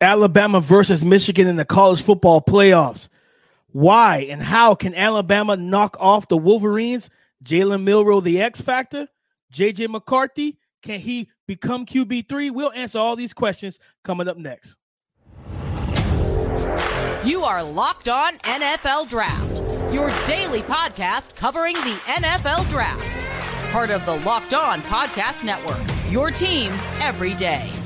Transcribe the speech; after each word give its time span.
Alabama 0.00 0.60
versus 0.60 1.04
Michigan 1.04 1.46
in 1.46 1.56
the 1.56 1.64
college 1.64 2.02
football 2.02 2.40
playoffs. 2.40 3.08
Why 3.72 4.26
and 4.30 4.42
how 4.42 4.74
can 4.74 4.94
Alabama 4.94 5.56
knock 5.56 5.96
off 6.00 6.28
the 6.28 6.36
Wolverines? 6.36 7.10
Jalen 7.44 7.82
Milroe, 7.82 8.20
the 8.20 8.40
X 8.40 8.60
Factor? 8.60 9.08
JJ 9.52 9.88
McCarthy, 9.88 10.58
can 10.82 11.00
he 11.00 11.28
become 11.46 11.86
QB3? 11.86 12.50
We'll 12.52 12.72
answer 12.72 12.98
all 12.98 13.16
these 13.16 13.32
questions 13.32 13.78
coming 14.04 14.28
up 14.28 14.36
next. 14.36 14.76
You 17.24 17.42
are 17.42 17.62
Locked 17.62 18.08
On 18.08 18.38
NFL 18.38 19.08
Draft, 19.10 19.62
your 19.92 20.10
daily 20.26 20.62
podcast 20.62 21.36
covering 21.36 21.74
the 21.74 22.00
NFL 22.06 22.68
Draft. 22.70 23.72
Part 23.72 23.90
of 23.90 24.04
the 24.06 24.16
Locked 24.20 24.54
On 24.54 24.80
Podcast 24.82 25.44
Network, 25.44 25.80
your 26.10 26.30
team 26.30 26.72
every 27.00 27.34
day. 27.34 27.79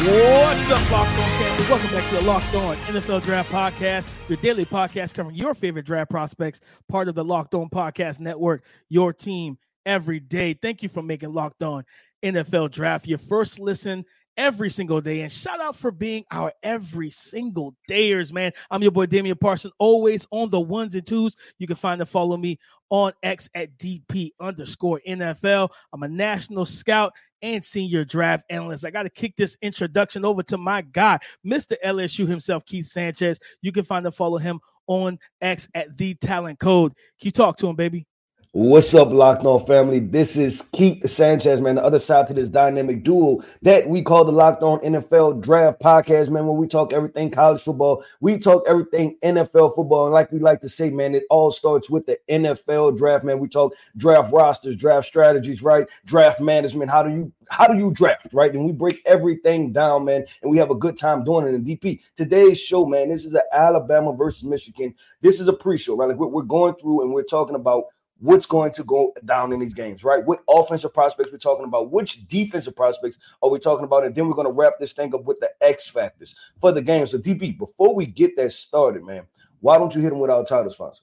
What's 0.00 0.70
up, 0.70 0.90
Locked 0.90 1.10
On 1.10 1.28
family? 1.38 1.68
Welcome 1.68 1.90
back 1.92 2.08
to 2.08 2.14
the 2.14 2.22
Locked 2.22 2.54
On 2.54 2.74
NFL 2.74 3.22
Draft 3.22 3.52
Podcast, 3.52 4.08
your 4.30 4.38
daily 4.38 4.64
podcast 4.64 5.12
covering 5.12 5.36
your 5.36 5.52
favorite 5.52 5.84
draft 5.84 6.10
prospects, 6.10 6.62
part 6.88 7.08
of 7.08 7.14
the 7.14 7.22
Locked 7.22 7.54
On 7.54 7.68
Podcast 7.68 8.18
Network, 8.18 8.64
your 8.88 9.12
team 9.12 9.58
every 9.84 10.18
day. 10.18 10.54
Thank 10.54 10.82
you 10.82 10.88
for 10.88 11.02
making 11.02 11.34
Locked 11.34 11.62
On 11.62 11.84
NFL 12.24 12.70
Draft 12.70 13.08
your 13.08 13.18
first 13.18 13.60
listen 13.60 14.06
every 14.38 14.70
single 14.70 15.02
day. 15.02 15.20
And 15.20 15.30
shout 15.30 15.60
out 15.60 15.76
for 15.76 15.90
being 15.90 16.24
our 16.30 16.54
every 16.62 17.10
single 17.10 17.76
dayers, 17.90 18.32
man. 18.32 18.52
I'm 18.70 18.80
your 18.80 18.92
boy 18.92 19.04
Damian 19.04 19.36
Parson, 19.36 19.70
always 19.78 20.26
on 20.30 20.48
the 20.48 20.60
ones 20.60 20.94
and 20.94 21.06
twos. 21.06 21.36
You 21.58 21.66
can 21.66 21.76
find 21.76 22.00
and 22.00 22.08
follow 22.08 22.38
me 22.38 22.58
on 22.88 23.12
X 23.22 23.50
at 23.54 23.76
DP 23.76 24.30
underscore 24.40 25.02
NFL. 25.06 25.68
I'm 25.92 26.02
a 26.02 26.08
national 26.08 26.64
scout 26.64 27.12
and 27.42 27.64
senior 27.64 28.04
draft 28.04 28.44
analyst. 28.50 28.84
I 28.84 28.90
got 28.90 29.04
to 29.04 29.10
kick 29.10 29.36
this 29.36 29.56
introduction 29.62 30.24
over 30.24 30.42
to 30.44 30.58
my 30.58 30.82
guy, 30.82 31.18
Mr. 31.46 31.74
LSU 31.84 32.26
himself, 32.26 32.64
Keith 32.66 32.86
Sanchez. 32.86 33.38
You 33.62 33.72
can 33.72 33.84
find 33.84 34.06
and 34.06 34.14
follow 34.14 34.38
him 34.38 34.60
on 34.86 35.18
X 35.40 35.68
at 35.74 35.96
the 35.96 36.14
talent 36.14 36.58
code. 36.58 36.92
You 37.22 37.30
talk 37.30 37.56
to 37.58 37.68
him, 37.68 37.76
baby? 37.76 38.06
What's 38.52 38.96
up, 38.96 39.10
Locked 39.10 39.44
On 39.44 39.64
family? 39.64 40.00
This 40.00 40.36
is 40.36 40.62
Keith 40.72 41.08
Sanchez, 41.08 41.60
man. 41.60 41.76
The 41.76 41.84
other 41.84 42.00
side 42.00 42.26
to 42.26 42.34
this 42.34 42.48
dynamic 42.48 43.04
duel 43.04 43.44
that 43.62 43.88
we 43.88 44.02
call 44.02 44.24
the 44.24 44.32
Locked 44.32 44.64
On 44.64 44.80
NFL 44.80 45.40
Draft 45.40 45.80
Podcast, 45.80 46.30
man. 46.30 46.48
When 46.48 46.56
we 46.56 46.66
talk 46.66 46.92
everything 46.92 47.30
college 47.30 47.62
football, 47.62 48.02
we 48.18 48.38
talk 48.38 48.64
everything 48.66 49.16
NFL 49.22 49.76
football, 49.76 50.06
and 50.06 50.12
like 50.12 50.32
we 50.32 50.40
like 50.40 50.60
to 50.62 50.68
say, 50.68 50.90
man, 50.90 51.14
it 51.14 51.26
all 51.30 51.52
starts 51.52 51.88
with 51.88 52.06
the 52.06 52.18
NFL 52.28 52.98
draft, 52.98 53.24
man. 53.24 53.38
We 53.38 53.46
talk 53.46 53.72
draft 53.96 54.32
rosters, 54.32 54.74
draft 54.74 55.06
strategies, 55.06 55.62
right? 55.62 55.86
Draft 56.04 56.40
management. 56.40 56.90
How 56.90 57.04
do 57.04 57.10
you 57.10 57.32
how 57.50 57.68
do 57.68 57.78
you 57.78 57.92
draft, 57.92 58.32
right? 58.32 58.52
And 58.52 58.64
we 58.64 58.72
break 58.72 59.00
everything 59.06 59.72
down, 59.72 60.06
man, 60.06 60.24
and 60.42 60.50
we 60.50 60.58
have 60.58 60.72
a 60.72 60.74
good 60.74 60.98
time 60.98 61.22
doing 61.22 61.46
it 61.46 61.54
in 61.54 61.64
DP. 61.64 62.00
Today's 62.16 62.58
show, 62.58 62.84
man, 62.84 63.10
this 63.10 63.24
is 63.24 63.36
an 63.36 63.42
Alabama 63.52 64.12
versus 64.12 64.42
Michigan. 64.42 64.92
This 65.20 65.38
is 65.38 65.46
a 65.46 65.52
pre-show, 65.52 65.94
right? 65.96 66.08
Like 66.08 66.16
we're, 66.16 66.26
we're 66.26 66.42
going 66.42 66.74
through 66.80 67.02
and 67.02 67.14
we're 67.14 67.22
talking 67.22 67.54
about 67.54 67.84
what's 68.20 68.46
going 68.46 68.72
to 68.72 68.84
go 68.84 69.12
down 69.24 69.52
in 69.52 69.60
these 69.60 69.74
games, 69.74 70.04
right? 70.04 70.24
What 70.24 70.42
offensive 70.48 70.94
prospects 70.94 71.32
we're 71.32 71.38
talking 71.38 71.64
about, 71.64 71.90
which 71.90 72.26
defensive 72.28 72.76
prospects 72.76 73.18
are 73.42 73.50
we 73.50 73.58
talking 73.58 73.84
about, 73.84 74.04
and 74.04 74.14
then 74.14 74.28
we're 74.28 74.34
going 74.34 74.46
to 74.46 74.52
wrap 74.52 74.74
this 74.78 74.92
thing 74.92 75.14
up 75.14 75.24
with 75.24 75.40
the 75.40 75.50
X 75.60 75.88
factors 75.88 76.34
for 76.60 76.70
the 76.72 76.82
game. 76.82 77.06
So, 77.06 77.18
DP, 77.18 77.58
before 77.58 77.94
we 77.94 78.06
get 78.06 78.36
that 78.36 78.52
started, 78.52 79.04
man, 79.04 79.24
why 79.60 79.78
don't 79.78 79.94
you 79.94 80.00
hit 80.00 80.10
them 80.10 80.20
with 80.20 80.30
our 80.30 80.44
title 80.44 80.70
sponsor? 80.70 81.02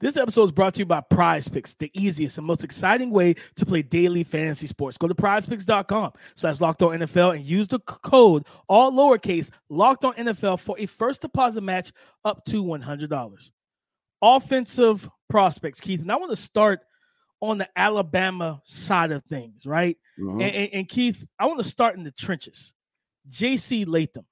This 0.00 0.16
episode 0.16 0.44
is 0.44 0.52
brought 0.52 0.74
to 0.74 0.80
you 0.80 0.86
by 0.86 1.02
PrizePicks, 1.12 1.78
the 1.78 1.90
easiest 1.94 2.38
and 2.38 2.46
most 2.46 2.64
exciting 2.64 3.10
way 3.10 3.34
to 3.56 3.66
play 3.66 3.82
daily 3.82 4.24
fantasy 4.24 4.66
sports. 4.66 4.98
Go 4.98 5.06
to 5.06 5.14
prizepicks.com 5.14 6.12
slash 6.34 6.60
locked 6.60 6.82
on 6.82 6.98
NFL 6.98 7.36
and 7.36 7.44
use 7.44 7.68
the 7.68 7.78
code 7.78 8.46
all 8.68 8.92
lowercase 8.92 9.50
locked 9.68 10.04
on 10.04 10.14
NFL 10.14 10.58
for 10.58 10.78
a 10.78 10.86
first 10.86 11.22
deposit 11.22 11.62
match 11.62 11.92
up 12.24 12.44
to 12.46 12.64
$100 12.64 13.50
offensive 14.24 15.08
prospects, 15.28 15.80
Keith. 15.80 16.00
And 16.00 16.10
I 16.10 16.16
want 16.16 16.30
to 16.30 16.36
start 16.36 16.80
on 17.40 17.58
the 17.58 17.68
Alabama 17.76 18.60
side 18.64 19.12
of 19.12 19.22
things, 19.24 19.66
right? 19.66 19.98
Mm-hmm. 20.18 20.40
And, 20.40 20.54
and, 20.54 20.68
and, 20.72 20.88
Keith, 20.88 21.26
I 21.38 21.46
want 21.46 21.58
to 21.62 21.68
start 21.68 21.96
in 21.96 22.04
the 22.04 22.10
trenches. 22.10 22.72
JC 23.28 23.86
Latham. 23.86 24.24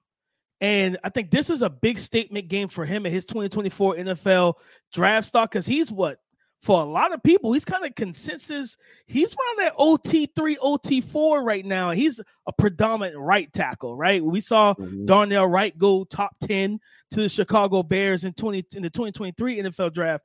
And 0.61 0.97
I 1.03 1.09
think 1.09 1.29
this 1.29 1.49
is 1.49 1.61
a 1.61 1.69
big 1.69 1.99
statement 1.99 2.47
game 2.47 2.69
for 2.69 2.85
him 2.85 3.05
in 3.05 3.11
his 3.11 3.25
2024 3.25 3.95
NFL 3.97 4.55
draft 4.93 5.27
stock 5.27 5.51
because 5.51 5.65
he's 5.65 5.91
what 5.91 6.19
for 6.63 6.81
a 6.81 6.85
lot 6.85 7.13
of 7.13 7.21
people, 7.21 7.51
he's 7.51 7.65
kind 7.65 7.83
of 7.83 7.93
consensus. 7.93 8.77
He's 9.05 9.35
around 9.35 9.65
that 9.65 9.77
OT3, 9.77 10.57
OT4 10.57 11.43
right 11.43 11.65
now. 11.65 11.91
He's 11.91 12.21
a 12.47 12.53
predominant 12.53 13.19
right 13.19 13.51
tackle, 13.51 13.95
right? 13.97 14.23
We 14.23 14.39
saw 14.39 14.73
mm-hmm. 14.73 15.05
Darnell 15.05 15.45
Wright 15.45 15.77
go 15.77 16.05
top 16.05 16.37
10 16.43 16.79
to 17.11 17.21
the 17.21 17.27
Chicago 17.27 17.83
Bears 17.83 18.23
in 18.23 18.31
20 18.33 18.65
in 18.75 18.83
the 18.83 18.89
2023 18.89 19.57
NFL 19.57 19.93
draft. 19.93 20.23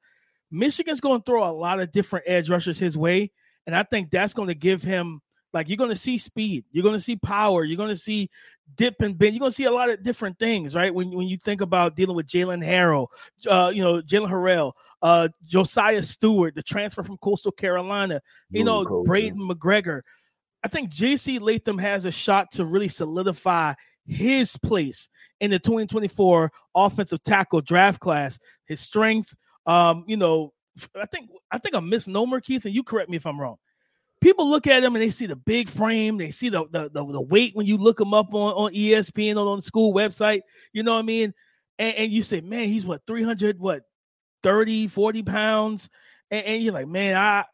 Michigan's 0.51 1.01
going 1.01 1.21
to 1.21 1.25
throw 1.25 1.49
a 1.49 1.53
lot 1.53 1.81
of 1.81 1.91
different 1.91 2.27
edge 2.29 2.49
rushers 2.49 2.79
his 2.79 2.97
way, 2.97 3.31
and 3.67 3.75
I 3.77 3.83
think 3.83 4.11
that's 4.11 4.35
going 4.35 4.49
to 4.49 4.55
give 4.55 4.83
him 4.83 5.21
like 5.53 5.69
you're 5.69 5.77
going 5.77 5.91
to 5.91 5.97
see 5.97 6.19
speed, 6.19 6.65
you're 6.71 6.83
going 6.83 6.95
to 6.95 7.01
see 7.01 7.17
power, 7.17 7.65
you're 7.65 7.77
going 7.77 7.89
to 7.89 7.97
see 7.97 8.31
dip 8.75 9.01
and 9.01 9.17
bend. 9.17 9.35
You're 9.35 9.41
going 9.41 9.51
to 9.51 9.55
see 9.55 9.65
a 9.65 9.71
lot 9.71 9.89
of 9.89 10.03
different 10.03 10.39
things, 10.39 10.75
right? 10.75 10.95
When 10.95 11.11
when 11.11 11.27
you 11.27 11.37
think 11.37 11.61
about 11.61 11.97
dealing 11.97 12.17
with 12.17 12.27
Jaylen 12.27 12.65
Harrell, 12.65 13.09
uh, 13.47 13.71
you 13.75 13.83
know 13.83 14.03
Jaylen 14.03 14.31
Harrell, 14.31 14.73
uh, 15.03 15.29
Josaiah 15.47 16.03
Stewart, 16.03 16.55
the 16.55 16.63
transfer 16.63 17.03
from 17.03 17.19
Coastal 17.19 17.53
Carolina, 17.53 18.21
you 18.51 18.65
know 18.65 18.85
Braiden 18.85 19.51
McGregor. 19.51 20.03
I 20.63 20.69
think 20.69 20.91
JC 20.91 21.41
Latham 21.41 21.79
has 21.79 22.05
a 22.05 22.11
shot 22.11 22.53
to 22.53 22.65
really 22.65 22.89
solidify 22.89 23.75
his 24.07 24.57
place 24.57 25.09
in 25.41 25.51
the 25.51 25.59
2024 25.59 26.51
offensive 26.75 27.23
tackle 27.23 27.61
draft 27.61 28.01
class. 28.01 28.39
His 28.67 28.81
strength, 28.81 29.35
um, 29.69 30.05
you 30.09 30.17
know, 30.17 30.53
I 30.97 31.07
think 31.07 31.31
I 31.51 31.59
think 31.59 31.77
a 31.77 31.81
misnomer, 31.81 32.41
Keith, 32.41 32.65
and 32.65 32.75
you 32.75 32.83
correct 32.83 33.09
me 33.09 33.17
if 33.17 33.27
I'm 33.27 33.41
wrong 33.41 33.59
people 34.21 34.49
look 34.49 34.67
at 34.67 34.83
him 34.83 34.95
and 34.95 35.03
they 35.03 35.11
see 35.11 35.27
the 35.27 35.37
big 35.37 35.69
frame, 35.69 36.19
they 36.19 36.31
see 36.31 36.49
the 36.49 36.65
the, 36.71 36.91
the, 36.91 37.05
the 37.05 37.21
weight 37.21 37.55
when 37.55 37.67
you 37.67 37.77
look 37.77 38.01
him 38.01 38.15
up 38.15 38.35
on, 38.35 38.53
on 38.55 38.75
ESPN 38.75 39.37
or 39.37 39.49
on 39.49 39.59
the 39.59 39.63
school 39.63 39.93
website, 39.93 40.41
you 40.73 40.83
know 40.83 40.95
what 40.95 41.01
I 41.01 41.03
mean? 41.03 41.35
And, 41.79 41.95
and 41.95 42.13
you 42.13 42.23
say, 42.23 42.41
man, 42.41 42.69
he's 42.69 42.85
what 42.85 43.03
300, 43.07 43.61
what 43.61 43.83
30, 44.43 44.89
40 44.89 45.23
pounds. 45.23 45.89
And, 46.31 46.45
and, 46.45 46.63
you're 46.63 46.75
like, 46.75 46.89
man, 46.89 47.17
I 47.17 47.45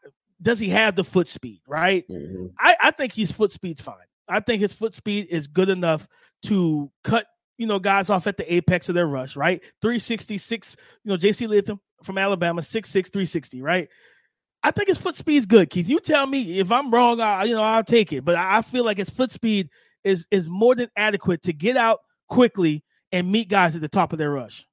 does 0.41 0.59
he 0.59 0.69
have 0.69 0.95
the 0.95 1.03
foot 1.03 1.27
speed, 1.27 1.61
right? 1.67 2.07
Mm-hmm. 2.09 2.47
I, 2.59 2.75
I 2.81 2.91
think 2.91 3.13
his 3.13 3.31
foot 3.31 3.51
speed's 3.51 3.81
fine. 3.81 3.95
I 4.27 4.39
think 4.39 4.61
his 4.61 4.73
foot 4.73 4.93
speed 4.93 5.27
is 5.29 5.47
good 5.47 5.69
enough 5.69 6.07
to 6.43 6.91
cut, 7.03 7.27
you 7.57 7.67
know, 7.67 7.79
guys 7.79 8.09
off 8.09 8.27
at 8.27 8.37
the 8.37 8.53
apex 8.53 8.89
of 8.89 8.95
their 8.95 9.07
rush, 9.07 9.35
right? 9.35 9.61
366, 9.81 10.75
you 11.03 11.11
know, 11.11 11.17
JC 11.17 11.47
Latham 11.47 11.79
from 12.03 12.17
Alabama, 12.17 12.61
6'6, 12.61 12.91
360, 12.91 13.61
right? 13.61 13.89
I 14.65 14.71
think 14.71 14.87
his 14.87 14.97
foot 14.97 15.15
speed 15.15 15.37
is 15.37 15.45
good, 15.45 15.69
Keith. 15.69 15.87
You 15.87 15.99
tell 15.99 16.25
me 16.25 16.59
if 16.59 16.71
I'm 16.71 16.91
wrong. 16.91 17.21
I, 17.21 17.43
you 17.43 17.53
know, 17.53 17.61
I'll 17.61 17.83
take 17.83 18.11
it. 18.11 18.25
But 18.25 18.35
I 18.35 18.63
feel 18.63 18.83
like 18.83 18.97
his 18.97 19.11
foot 19.11 19.31
speed 19.31 19.69
is 20.03 20.25
is 20.31 20.49
more 20.49 20.73
than 20.73 20.89
adequate 20.97 21.43
to 21.43 21.53
get 21.53 21.77
out 21.77 21.99
quickly 22.29 22.83
and 23.11 23.31
meet 23.31 23.47
guys 23.47 23.75
at 23.75 23.81
the 23.81 23.87
top 23.87 24.11
of 24.11 24.17
their 24.17 24.31
rush. 24.31 24.65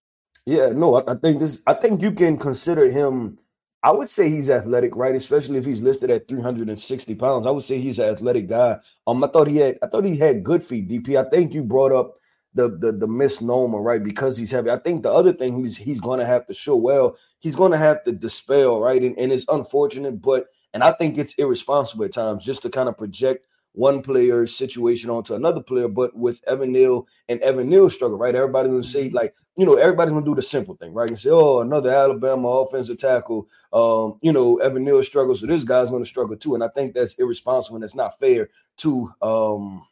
Yeah, 0.46 0.70
no, 0.70 0.94
I, 0.94 1.12
I 1.12 1.14
think 1.16 1.40
this. 1.40 1.60
I 1.66 1.74
think 1.74 2.00
you 2.00 2.12
can 2.12 2.38
consider 2.38 2.90
him. 2.90 3.38
I 3.82 3.90
would 3.90 4.08
say 4.08 4.30
he's 4.30 4.48
athletic, 4.48 4.96
right? 4.96 5.14
Especially 5.14 5.58
if 5.58 5.66
he's 5.66 5.80
listed 5.80 6.10
at 6.10 6.26
360 6.26 7.14
pounds. 7.16 7.46
I 7.46 7.50
would 7.50 7.64
say 7.64 7.78
he's 7.78 7.98
an 7.98 8.08
athletic 8.08 8.48
guy. 8.48 8.78
Um, 9.06 9.22
I 9.22 9.26
thought 9.26 9.48
he 9.48 9.58
had. 9.58 9.78
I 9.82 9.88
thought 9.88 10.04
he 10.04 10.16
had 10.16 10.42
good 10.42 10.64
feet. 10.64 10.88
DP. 10.88 11.16
I 11.16 11.28
think 11.28 11.52
you 11.52 11.62
brought 11.62 11.92
up 11.92 12.16
the 12.54 12.68
the 12.68 12.92
the 12.92 13.06
misnomer, 13.06 13.80
right? 13.80 14.02
Because 14.02 14.36
he's 14.36 14.50
heavy. 14.50 14.70
I 14.70 14.78
think 14.78 15.02
the 15.02 15.12
other 15.12 15.32
thing 15.32 15.62
he's 15.62 15.76
he's 15.76 16.00
going 16.00 16.20
to 16.20 16.26
have 16.26 16.46
to 16.46 16.54
show 16.54 16.76
well, 16.76 17.16
he's 17.38 17.56
going 17.56 17.72
to 17.72 17.78
have 17.78 18.04
to 18.04 18.12
dispel, 18.12 18.80
right? 18.80 19.02
And, 19.02 19.18
and 19.18 19.32
it's 19.32 19.46
unfortunate, 19.48 20.20
but 20.20 20.46
and 20.74 20.82
I 20.82 20.92
think 20.92 21.18
it's 21.18 21.34
irresponsible 21.34 22.04
at 22.04 22.12
times 22.12 22.44
just 22.44 22.62
to 22.62 22.70
kind 22.70 22.88
of 22.88 22.98
project 22.98 23.46
one 23.74 24.02
player's 24.02 24.54
situation 24.54 25.08
onto 25.08 25.34
another 25.34 25.60
player. 25.60 25.88
But 25.88 26.14
with 26.14 26.40
Evan 26.46 26.72
Neal 26.72 27.06
and 27.28 27.40
Evan 27.40 27.68
Neal 27.68 27.88
struggle, 27.88 28.18
right? 28.18 28.34
Everybody's 28.34 28.70
gonna 28.70 28.82
say 28.82 29.08
like, 29.08 29.34
you 29.56 29.64
know, 29.64 29.76
everybody's 29.76 30.12
gonna 30.12 30.24
do 30.24 30.34
the 30.34 30.42
simple 30.42 30.74
thing, 30.76 30.92
right? 30.92 31.08
And 31.08 31.18
say, 31.18 31.30
oh, 31.30 31.60
another 31.60 31.90
Alabama 31.90 32.48
offensive 32.48 32.98
tackle. 32.98 33.48
Um, 33.72 34.18
you 34.20 34.32
know, 34.32 34.58
Evan 34.58 34.84
Neal 34.84 35.02
struggles, 35.02 35.40
so 35.40 35.46
this 35.46 35.64
guy's 35.64 35.90
gonna 35.90 36.04
struggle 36.04 36.36
too. 36.36 36.54
And 36.54 36.62
I 36.62 36.68
think 36.68 36.92
that's 36.92 37.14
irresponsible 37.14 37.76
and 37.76 37.84
it's 37.84 37.94
not 37.94 38.18
fair 38.18 38.50
to 38.78 39.12
um 39.22 39.86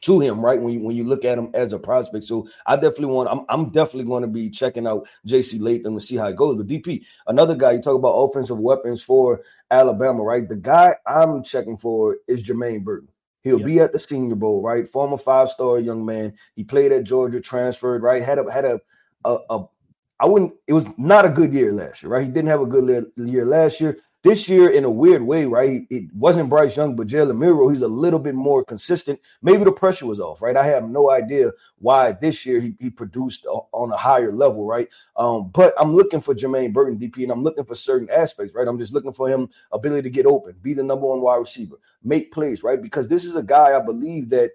to 0.00 0.20
him, 0.20 0.44
right? 0.44 0.60
When 0.60 0.72
you 0.72 0.80
when 0.80 0.96
you 0.96 1.04
look 1.04 1.24
at 1.24 1.38
him 1.38 1.50
as 1.54 1.72
a 1.72 1.78
prospect. 1.78 2.24
So 2.24 2.48
I 2.66 2.76
definitely 2.76 3.06
want 3.06 3.28
I'm 3.30 3.44
I'm 3.48 3.70
definitely 3.70 4.04
going 4.04 4.22
to 4.22 4.28
be 4.28 4.50
checking 4.50 4.86
out 4.86 5.06
JC 5.26 5.60
Latham 5.60 5.94
and 5.94 6.02
see 6.02 6.16
how 6.16 6.26
it 6.26 6.36
goes. 6.36 6.56
But 6.56 6.66
DP, 6.66 7.04
another 7.26 7.54
guy 7.54 7.72
you 7.72 7.80
talk 7.80 7.96
about 7.96 8.12
offensive 8.12 8.58
weapons 8.58 9.02
for 9.02 9.42
Alabama, 9.70 10.22
right? 10.22 10.48
The 10.48 10.56
guy 10.56 10.96
I'm 11.06 11.42
checking 11.42 11.78
for 11.78 12.16
is 12.26 12.42
Jermaine 12.42 12.84
Burton. 12.84 13.08
He'll 13.42 13.58
yep. 13.58 13.66
be 13.66 13.80
at 13.80 13.92
the 13.92 13.98
Senior 13.98 14.36
Bowl, 14.36 14.62
right? 14.62 14.88
Former 14.88 15.18
five-star 15.18 15.80
young 15.80 16.04
man. 16.06 16.32
He 16.54 16.62
played 16.62 16.92
at 16.92 17.02
Georgia, 17.04 17.40
transferred, 17.40 18.02
right? 18.02 18.22
Had 18.22 18.38
a 18.38 18.50
had 18.50 18.64
a 18.64 18.80
a, 19.24 19.38
a 19.50 19.64
I 20.20 20.26
wouldn't. 20.26 20.54
It 20.68 20.72
was 20.72 20.86
not 20.98 21.24
a 21.24 21.28
good 21.28 21.52
year 21.52 21.72
last 21.72 22.02
year, 22.02 22.10
right? 22.10 22.24
He 22.24 22.30
didn't 22.30 22.48
have 22.48 22.60
a 22.60 22.66
good 22.66 23.06
year 23.16 23.44
last 23.44 23.80
year. 23.80 23.98
This 24.22 24.48
year, 24.48 24.70
in 24.70 24.84
a 24.84 24.90
weird 24.90 25.22
way, 25.22 25.46
right? 25.46 25.84
It 25.90 26.04
wasn't 26.14 26.48
Bryce 26.48 26.76
Young, 26.76 26.94
but 26.94 27.08
Jalen 27.08 27.36
Milroe. 27.38 27.68
He's 27.68 27.82
a 27.82 27.88
little 27.88 28.20
bit 28.20 28.36
more 28.36 28.64
consistent. 28.64 29.18
Maybe 29.42 29.64
the 29.64 29.72
pressure 29.72 30.06
was 30.06 30.20
off, 30.20 30.40
right? 30.40 30.56
I 30.56 30.64
have 30.66 30.88
no 30.88 31.10
idea 31.10 31.50
why 31.78 32.12
this 32.12 32.46
year 32.46 32.60
he, 32.60 32.74
he 32.78 32.88
produced 32.88 33.46
on 33.46 33.90
a 33.90 33.96
higher 33.96 34.30
level, 34.30 34.64
right? 34.64 34.88
Um, 35.16 35.50
but 35.52 35.74
I'm 35.76 35.94
looking 35.94 36.20
for 36.20 36.34
Jermaine 36.34 36.72
Burton, 36.72 36.98
DP, 36.98 37.24
and 37.24 37.32
I'm 37.32 37.42
looking 37.42 37.64
for 37.64 37.74
certain 37.74 38.08
aspects, 38.10 38.54
right? 38.54 38.68
I'm 38.68 38.78
just 38.78 38.92
looking 38.92 39.12
for 39.12 39.28
him 39.28 39.48
ability 39.72 40.02
to 40.02 40.10
get 40.10 40.26
open, 40.26 40.54
be 40.62 40.72
the 40.72 40.84
number 40.84 41.06
one 41.06 41.20
wide 41.20 41.36
receiver, 41.36 41.76
make 42.04 42.30
plays, 42.30 42.62
right? 42.62 42.80
Because 42.80 43.08
this 43.08 43.24
is 43.24 43.34
a 43.34 43.42
guy 43.42 43.76
I 43.76 43.80
believe 43.80 44.28
that 44.30 44.52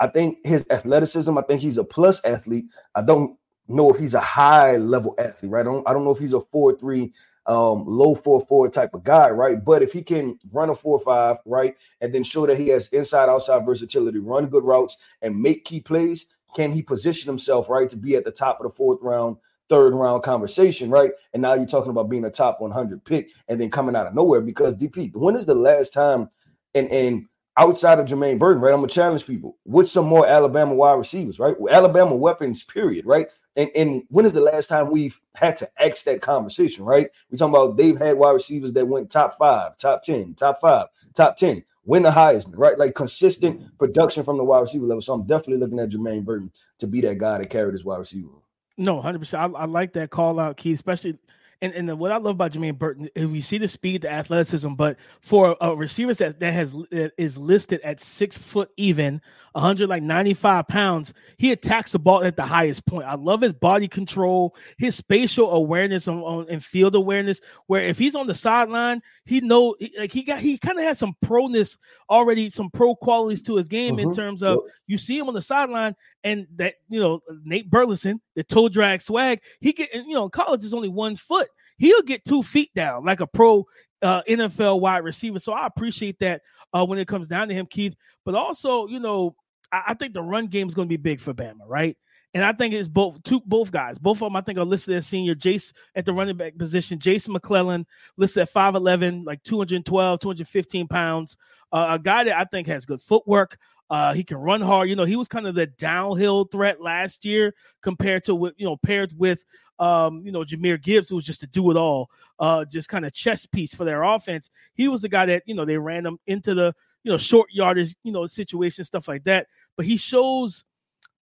I 0.00 0.08
think 0.08 0.38
his 0.46 0.66
athleticism, 0.70 1.36
I 1.36 1.42
think 1.42 1.62
he's 1.62 1.78
a 1.78 1.84
plus 1.84 2.22
athlete. 2.24 2.66
I 2.94 3.02
don't 3.02 3.38
know 3.68 3.90
if 3.90 3.96
he's 3.96 4.14
a 4.14 4.20
high 4.20 4.76
level 4.76 5.14
athlete, 5.18 5.50
right? 5.50 5.60
I 5.60 5.64
don't, 5.64 5.88
I 5.88 5.92
don't 5.92 6.04
know 6.04 6.10
if 6.10 6.18
he's 6.18 6.34
a 6.34 6.40
4 6.40 6.76
3, 6.76 7.12
um, 7.48 7.84
low 7.86 8.16
4 8.16 8.46
4 8.46 8.70
type 8.70 8.94
of 8.94 9.04
guy, 9.04 9.30
right? 9.30 9.64
But 9.64 9.82
if 9.82 9.92
he 9.92 10.02
can 10.02 10.38
run 10.52 10.70
a 10.70 10.76
4 10.76 11.00
5, 11.00 11.38
right, 11.46 11.76
and 12.02 12.14
then 12.14 12.24
show 12.24 12.46
that 12.46 12.58
he 12.58 12.68
has 12.70 12.88
inside 12.90 13.30
outside 13.30 13.66
versatility, 13.66 14.20
run 14.20 14.48
good 14.48 14.64
routes, 14.64 14.98
and 15.22 15.40
make 15.40 15.66
key 15.66 15.80
plays, 15.80 16.28
can 16.56 16.72
he 16.72 16.82
position 16.82 17.28
himself, 17.28 17.70
right, 17.70 17.90
to 17.90 17.96
be 17.96 18.16
at 18.16 18.24
the 18.26 18.32
top 18.32 18.60
of 18.60 18.64
the 18.64 18.76
fourth 18.76 19.00
round? 19.02 19.38
Third 19.70 19.94
round 19.94 20.22
conversation, 20.24 20.90
right? 20.90 21.12
And 21.34 21.42
now 21.42 21.54
you're 21.54 21.66
talking 21.66 21.90
about 21.90 22.10
being 22.10 22.26
a 22.26 22.30
top 22.30 22.60
100 22.60 23.04
pick 23.04 23.30
and 23.48 23.60
then 23.60 23.70
coming 23.70 23.96
out 23.96 24.06
of 24.06 24.14
nowhere 24.14 24.42
because 24.42 24.74
DP, 24.76 25.14
when 25.16 25.36
is 25.36 25.46
the 25.46 25.56
last 25.56 25.92
time 25.94 26.30
and 26.74 26.88
and 26.90 27.26
outside 27.58 28.00
of 28.00 28.06
Jermaine 28.06 28.40
Burton, 28.40 28.62
right? 28.62 28.74
I'm 28.74 28.80
gonna 28.80 28.88
challenge 28.88 29.26
people 29.26 29.58
with 29.66 29.88
some 29.88 30.06
more 30.06 30.26
Alabama 30.28 30.74
wide 30.74 30.94
receivers, 30.94 31.40
right? 31.40 31.56
Alabama 31.70 32.16
weapons, 32.16 32.64
period, 32.64 33.06
right? 33.06 33.28
And, 33.58 33.70
and 33.74 34.02
when 34.08 34.24
is 34.24 34.32
the 34.32 34.40
last 34.40 34.68
time 34.68 34.88
we've 34.88 35.20
had 35.34 35.56
to 35.56 35.68
ask 35.82 36.04
that 36.04 36.22
conversation, 36.22 36.84
right? 36.84 37.08
We're 37.28 37.38
talking 37.38 37.54
about 37.54 37.76
they've 37.76 37.98
had 37.98 38.16
wide 38.16 38.30
receivers 38.30 38.72
that 38.74 38.86
went 38.86 39.10
top 39.10 39.36
five, 39.36 39.76
top 39.76 40.04
10, 40.04 40.34
top 40.34 40.60
five, 40.60 40.86
top 41.14 41.36
10, 41.36 41.64
win 41.84 42.04
the 42.04 42.10
Heisman, 42.10 42.52
right? 42.54 42.78
Like 42.78 42.94
consistent 42.94 43.76
production 43.76 44.22
from 44.22 44.36
the 44.36 44.44
wide 44.44 44.60
receiver 44.60 44.86
level. 44.86 45.00
So 45.00 45.12
I'm 45.12 45.26
definitely 45.26 45.56
looking 45.56 45.80
at 45.80 45.88
Jermaine 45.88 46.24
Burton 46.24 46.52
to 46.78 46.86
be 46.86 47.00
that 47.00 47.18
guy 47.18 47.38
that 47.38 47.50
carried 47.50 47.72
his 47.72 47.84
wide 47.84 47.98
receiver. 47.98 48.28
No, 48.76 49.02
100%. 49.02 49.34
I, 49.34 49.46
I 49.58 49.64
like 49.64 49.92
that 49.94 50.10
call 50.10 50.38
out, 50.38 50.56
Keith, 50.56 50.76
especially 50.76 51.18
and, 51.60 51.72
and 51.74 51.98
what 51.98 52.12
I 52.12 52.16
love 52.16 52.36
about 52.36 52.52
Jermaine 52.52 52.78
Burton 52.78 53.08
is 53.14 53.26
we 53.26 53.40
see 53.40 53.58
the 53.58 53.66
speed, 53.66 54.02
the 54.02 54.10
athleticism, 54.10 54.74
but 54.74 54.96
for 55.20 55.56
a 55.60 55.74
receiver 55.74 56.14
that, 56.14 56.38
that 56.38 56.52
has 56.52 56.72
that 56.90 57.12
is 57.18 57.36
listed 57.36 57.80
at 57.82 58.00
six 58.00 58.38
foot 58.38 58.70
even, 58.76 59.20
100 59.52 59.88
like 59.88 60.02
95 60.02 60.68
pounds, 60.68 61.14
he 61.36 61.50
attacks 61.50 61.92
the 61.92 61.98
ball 61.98 62.22
at 62.22 62.36
the 62.36 62.44
highest 62.44 62.86
point. 62.86 63.06
I 63.06 63.16
love 63.16 63.40
his 63.40 63.54
body 63.54 63.88
control, 63.88 64.54
his 64.76 64.94
spatial 64.94 65.50
awareness 65.52 66.06
on, 66.06 66.18
on 66.18 66.46
and 66.48 66.64
field 66.64 66.94
awareness. 66.94 67.40
Where 67.66 67.82
if 67.82 67.98
he's 67.98 68.14
on 68.14 68.28
the 68.28 68.34
sideline, 68.34 69.02
he 69.24 69.40
know 69.40 69.74
like 69.98 70.12
he 70.12 70.22
got 70.22 70.38
he 70.38 70.58
kind 70.58 70.78
of 70.78 70.84
had 70.84 70.96
some 70.96 71.16
proness 71.24 71.76
already, 72.08 72.50
some 72.50 72.70
pro 72.70 72.94
qualities 72.94 73.42
to 73.42 73.56
his 73.56 73.66
game 73.66 73.96
mm-hmm. 73.96 74.10
in 74.10 74.14
terms 74.14 74.44
of 74.44 74.58
you 74.86 74.96
see 74.96 75.18
him 75.18 75.28
on 75.28 75.34
the 75.34 75.40
sideline 75.40 75.96
and 76.28 76.46
that 76.56 76.74
you 76.88 77.00
know 77.00 77.20
Nate 77.44 77.70
Burleson, 77.70 78.20
the 78.36 78.44
toe 78.44 78.68
drag 78.68 79.00
swag, 79.00 79.40
he 79.60 79.72
get 79.72 79.94
you 79.94 80.14
know 80.14 80.28
college 80.28 80.64
is 80.64 80.74
only 80.74 80.88
one 80.88 81.16
foot. 81.16 81.48
He'll 81.78 82.02
get 82.02 82.24
two 82.24 82.42
feet 82.42 82.70
down 82.74 83.04
like 83.04 83.20
a 83.20 83.26
pro 83.26 83.64
uh, 84.02 84.22
NFL 84.28 84.80
wide 84.80 85.04
receiver. 85.04 85.38
So 85.38 85.52
I 85.52 85.66
appreciate 85.66 86.18
that 86.20 86.42
uh, 86.72 86.84
when 86.84 86.98
it 86.98 87.08
comes 87.08 87.28
down 87.28 87.48
to 87.48 87.54
him, 87.54 87.66
Keith. 87.66 87.96
But 88.24 88.34
also, 88.34 88.86
you 88.86 89.00
know, 89.00 89.34
I, 89.72 89.82
I 89.88 89.94
think 89.94 90.12
the 90.12 90.22
run 90.22 90.48
game 90.48 90.68
is 90.68 90.74
going 90.74 90.86
to 90.86 90.92
be 90.92 90.96
big 90.98 91.20
for 91.20 91.32
Bama, 91.32 91.64
right? 91.66 91.96
And 92.34 92.44
I 92.44 92.52
think 92.52 92.74
it's 92.74 92.88
both 92.88 93.22
two 93.22 93.40
both 93.46 93.70
guys. 93.70 93.98
Both 93.98 94.18
of 94.18 94.26
them 94.26 94.36
I 94.36 94.42
think 94.42 94.58
are 94.58 94.64
listed 94.64 94.96
as 94.96 95.06
senior. 95.06 95.34
Jase 95.34 95.72
at 95.94 96.04
the 96.04 96.12
running 96.12 96.36
back 96.36 96.58
position. 96.58 96.98
Jason 96.98 97.32
McClellan 97.32 97.86
listed 98.18 98.42
at 98.42 98.52
5'11, 98.52 99.24
like 99.24 99.42
212, 99.44 100.20
215 100.20 100.88
pounds. 100.88 101.38
Uh, 101.72 101.86
a 101.90 101.98
guy 101.98 102.24
that 102.24 102.38
I 102.38 102.44
think 102.44 102.66
has 102.66 102.84
good 102.84 103.00
footwork. 103.00 103.56
Uh, 103.90 104.12
he 104.12 104.22
can 104.22 104.36
run 104.36 104.60
hard. 104.60 104.88
You 104.88 104.96
know, 104.96 105.04
he 105.04 105.16
was 105.16 105.28
kind 105.28 105.46
of 105.46 105.54
the 105.54 105.66
downhill 105.66 106.44
threat 106.44 106.80
last 106.80 107.24
year 107.24 107.54
compared 107.82 108.24
to 108.24 108.34
what 108.34 108.54
you 108.58 108.66
know 108.66 108.76
paired 108.76 109.12
with 109.16 109.44
um, 109.78 110.22
you 110.24 110.32
know 110.32 110.44
Jahmyr 110.44 110.80
Gibbs, 110.80 111.08
who 111.08 111.16
was 111.16 111.24
just 111.24 111.42
a 111.42 111.46
do 111.46 111.70
it 111.70 111.76
all, 111.76 112.10
uh, 112.38 112.64
just 112.66 112.88
kind 112.88 113.06
of 113.06 113.14
chess 113.14 113.46
piece 113.46 113.74
for 113.74 113.84
their 113.84 114.02
offense. 114.02 114.50
He 114.74 114.88
was 114.88 115.02
the 115.02 115.08
guy 115.08 115.26
that 115.26 115.42
you 115.46 115.54
know 115.54 115.64
they 115.64 115.78
ran 115.78 116.04
him 116.04 116.18
into 116.26 116.54
the 116.54 116.74
you 117.02 117.10
know 117.10 117.16
short 117.16 117.48
yardage 117.50 117.94
you 118.02 118.12
know 118.12 118.26
situation 118.26 118.84
stuff 118.84 119.08
like 119.08 119.24
that. 119.24 119.46
But 119.76 119.86
he 119.86 119.96
shows 119.96 120.64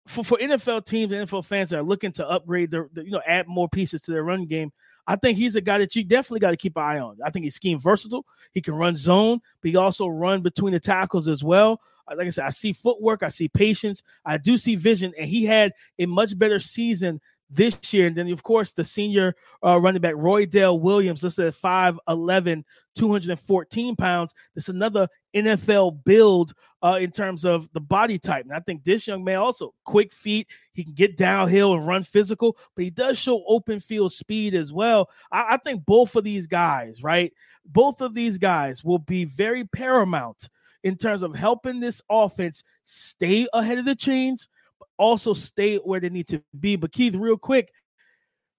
for, 0.05 0.23
for 0.23 0.37
NFL 0.37 0.85
teams 0.85 1.11
and 1.11 1.27
NFL 1.27 1.45
fans 1.45 1.69
that 1.71 1.79
are 1.79 1.83
looking 1.83 2.13
to 2.13 2.29
upgrade 2.29 2.71
their, 2.71 2.89
you 2.95 3.11
know 3.11 3.21
add 3.27 3.47
more 3.47 3.67
pieces 3.67 4.01
to 4.01 4.11
their 4.11 4.23
run 4.23 4.45
game. 4.45 4.71
I 5.05 5.17
think 5.17 5.37
he's 5.37 5.57
a 5.57 5.61
guy 5.61 5.79
that 5.79 5.97
you 5.97 6.05
definitely 6.05 6.39
got 6.39 6.51
to 6.51 6.57
keep 6.57 6.77
an 6.77 6.83
eye 6.83 6.99
on. 6.99 7.17
I 7.25 7.29
think 7.29 7.43
he's 7.43 7.55
scheme 7.55 7.77
versatile. 7.77 8.25
He 8.53 8.61
can 8.61 8.75
run 8.75 8.95
zone, 8.95 9.41
but 9.61 9.71
he 9.71 9.75
also 9.75 10.07
run 10.07 10.41
between 10.41 10.71
the 10.71 10.79
tackles 10.79 11.27
as 11.27 11.43
well 11.43 11.81
like 12.07 12.27
I 12.27 12.29
said, 12.29 12.45
I 12.45 12.49
see 12.49 12.73
footwork, 12.73 13.23
I 13.23 13.29
see 13.29 13.47
patience, 13.47 14.03
I 14.25 14.37
do 14.37 14.57
see 14.57 14.75
vision, 14.75 15.13
and 15.17 15.27
he 15.27 15.45
had 15.45 15.73
a 15.99 16.05
much 16.05 16.37
better 16.37 16.59
season 16.59 17.21
this 17.53 17.93
year. 17.93 18.07
And 18.07 18.15
then, 18.15 18.31
of 18.31 18.43
course, 18.43 18.71
the 18.71 18.83
senior 18.83 19.35
uh, 19.63 19.79
running 19.79 20.01
back, 20.01 20.15
Roydell 20.15 20.79
Williams, 20.79 21.23
listed 21.23 21.47
at 21.47 21.53
5'11, 21.53 22.63
214 22.95 23.95
pounds. 23.95 24.33
That's 24.55 24.69
another 24.69 25.07
NFL 25.35 26.03
build 26.03 26.53
uh, 26.81 26.97
in 26.99 27.11
terms 27.11 27.45
of 27.45 27.71
the 27.73 27.79
body 27.79 28.17
type. 28.17 28.45
And 28.45 28.53
I 28.53 28.59
think 28.59 28.83
this 28.83 29.07
young 29.07 29.23
man 29.23 29.37
also 29.37 29.73
quick 29.85 30.13
feet. 30.13 30.47
He 30.73 30.83
can 30.83 30.93
get 30.93 31.17
downhill 31.17 31.73
and 31.73 31.85
run 31.85 32.03
physical, 32.03 32.57
but 32.75 32.83
he 32.83 32.89
does 32.89 33.17
show 33.17 33.43
open 33.47 33.79
field 33.79 34.13
speed 34.13 34.55
as 34.55 34.73
well. 34.73 35.09
I, 35.31 35.53
I 35.53 35.57
think 35.57 35.85
both 35.85 36.15
of 36.15 36.23
these 36.23 36.47
guys, 36.47 37.03
right? 37.03 37.31
Both 37.65 38.01
of 38.01 38.13
these 38.13 38.37
guys 38.37 38.83
will 38.83 38.99
be 38.99 39.25
very 39.25 39.65
paramount 39.65 40.49
in 40.83 40.97
terms 40.97 41.23
of 41.23 41.35
helping 41.35 41.79
this 41.79 42.01
offense 42.09 42.63
stay 42.83 43.47
ahead 43.53 43.77
of 43.77 43.85
the 43.85 43.95
chains, 43.95 44.49
but 44.79 44.87
also 44.97 45.33
stay 45.33 45.77
where 45.77 45.99
they 45.99 46.09
need 46.09 46.27
to 46.27 46.43
be. 46.59 46.75
But 46.75 46.91
Keith, 46.91 47.15
real 47.15 47.37
quick, 47.37 47.71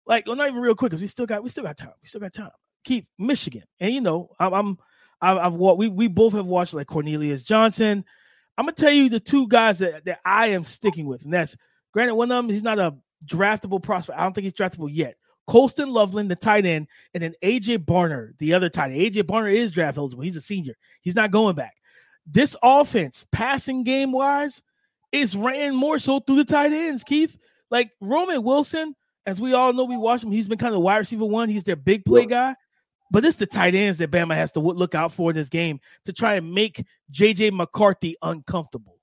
like 0.06 0.26
well, 0.26 0.36
not 0.36 0.48
even 0.48 0.60
real 0.60 0.74
quick, 0.74 0.90
because 0.90 1.00
we 1.00 1.06
still 1.06 1.26
got 1.26 1.42
we 1.42 1.50
still 1.50 1.64
got 1.64 1.76
time. 1.76 1.92
We 2.02 2.08
still 2.08 2.20
got 2.20 2.32
time. 2.32 2.50
Keith, 2.84 3.06
Michigan, 3.18 3.64
and 3.78 3.92
you 3.94 4.00
know, 4.00 4.30
I'm, 4.40 4.52
I'm 4.52 4.78
I've, 5.20 5.38
I've 5.38 5.54
we 5.54 5.88
we 5.88 6.08
both 6.08 6.32
have 6.32 6.46
watched 6.46 6.74
like 6.74 6.86
Cornelius 6.86 7.44
Johnson. 7.44 8.04
I'm 8.56 8.66
gonna 8.66 8.72
tell 8.72 8.90
you 8.90 9.08
the 9.08 9.20
two 9.20 9.48
guys 9.48 9.80
that, 9.80 10.04
that 10.04 10.20
I 10.24 10.48
am 10.48 10.64
sticking 10.64 11.06
with, 11.06 11.24
and 11.24 11.32
that's 11.32 11.56
granted 11.92 12.14
one 12.14 12.30
of 12.30 12.36
them 12.36 12.50
he's 12.50 12.62
not 12.62 12.78
a 12.78 12.94
draftable 13.26 13.82
prospect. 13.82 14.18
I 14.18 14.22
don't 14.22 14.32
think 14.32 14.44
he's 14.44 14.54
draftable 14.54 14.90
yet. 14.90 15.16
Colston 15.46 15.90
Loveland, 15.90 16.30
the 16.30 16.36
tight 16.36 16.64
end, 16.64 16.86
and 17.12 17.22
then 17.22 17.34
AJ 17.42 17.84
Barner, 17.84 18.30
the 18.38 18.54
other 18.54 18.70
tight 18.70 18.92
end. 18.92 19.00
AJ 19.00 19.24
Barner 19.24 19.54
is 19.54 19.72
draft 19.72 19.98
eligible. 19.98 20.22
He's 20.24 20.36
a 20.36 20.40
senior. 20.40 20.74
He's 21.02 21.14
not 21.14 21.30
going 21.30 21.54
back 21.54 21.74
this 22.26 22.56
offense, 22.62 23.26
passing 23.32 23.84
game 23.84 24.12
wise, 24.12 24.62
is 25.12 25.36
ran 25.36 25.74
more 25.74 25.98
so 25.98 26.20
through 26.20 26.36
the 26.36 26.44
tight 26.44 26.72
ends, 26.72 27.04
Keith. 27.04 27.38
Like 27.70 27.90
Roman 28.00 28.42
Wilson, 28.42 28.94
as 29.26 29.40
we 29.40 29.52
all 29.54 29.72
know, 29.72 29.84
we 29.84 29.96
watch 29.96 30.22
him. 30.22 30.30
He's 30.30 30.48
been 30.48 30.58
kind 30.58 30.74
of 30.74 30.80
wide 30.80 30.98
receiver 30.98 31.24
one. 31.24 31.48
He's 31.48 31.64
their 31.64 31.76
big 31.76 32.04
play 32.04 32.26
guy. 32.26 32.54
But 33.10 33.24
it's 33.24 33.36
the 33.36 33.46
tight 33.46 33.74
ends 33.74 33.98
that 33.98 34.10
Bama 34.10 34.34
has 34.34 34.52
to 34.52 34.60
look 34.60 34.94
out 34.94 35.12
for 35.12 35.30
in 35.30 35.36
this 35.36 35.48
game 35.48 35.80
to 36.04 36.12
try 36.12 36.34
and 36.34 36.52
make 36.52 36.84
JJ 37.12 37.52
McCarthy 37.52 38.16
uncomfortable. 38.22 38.93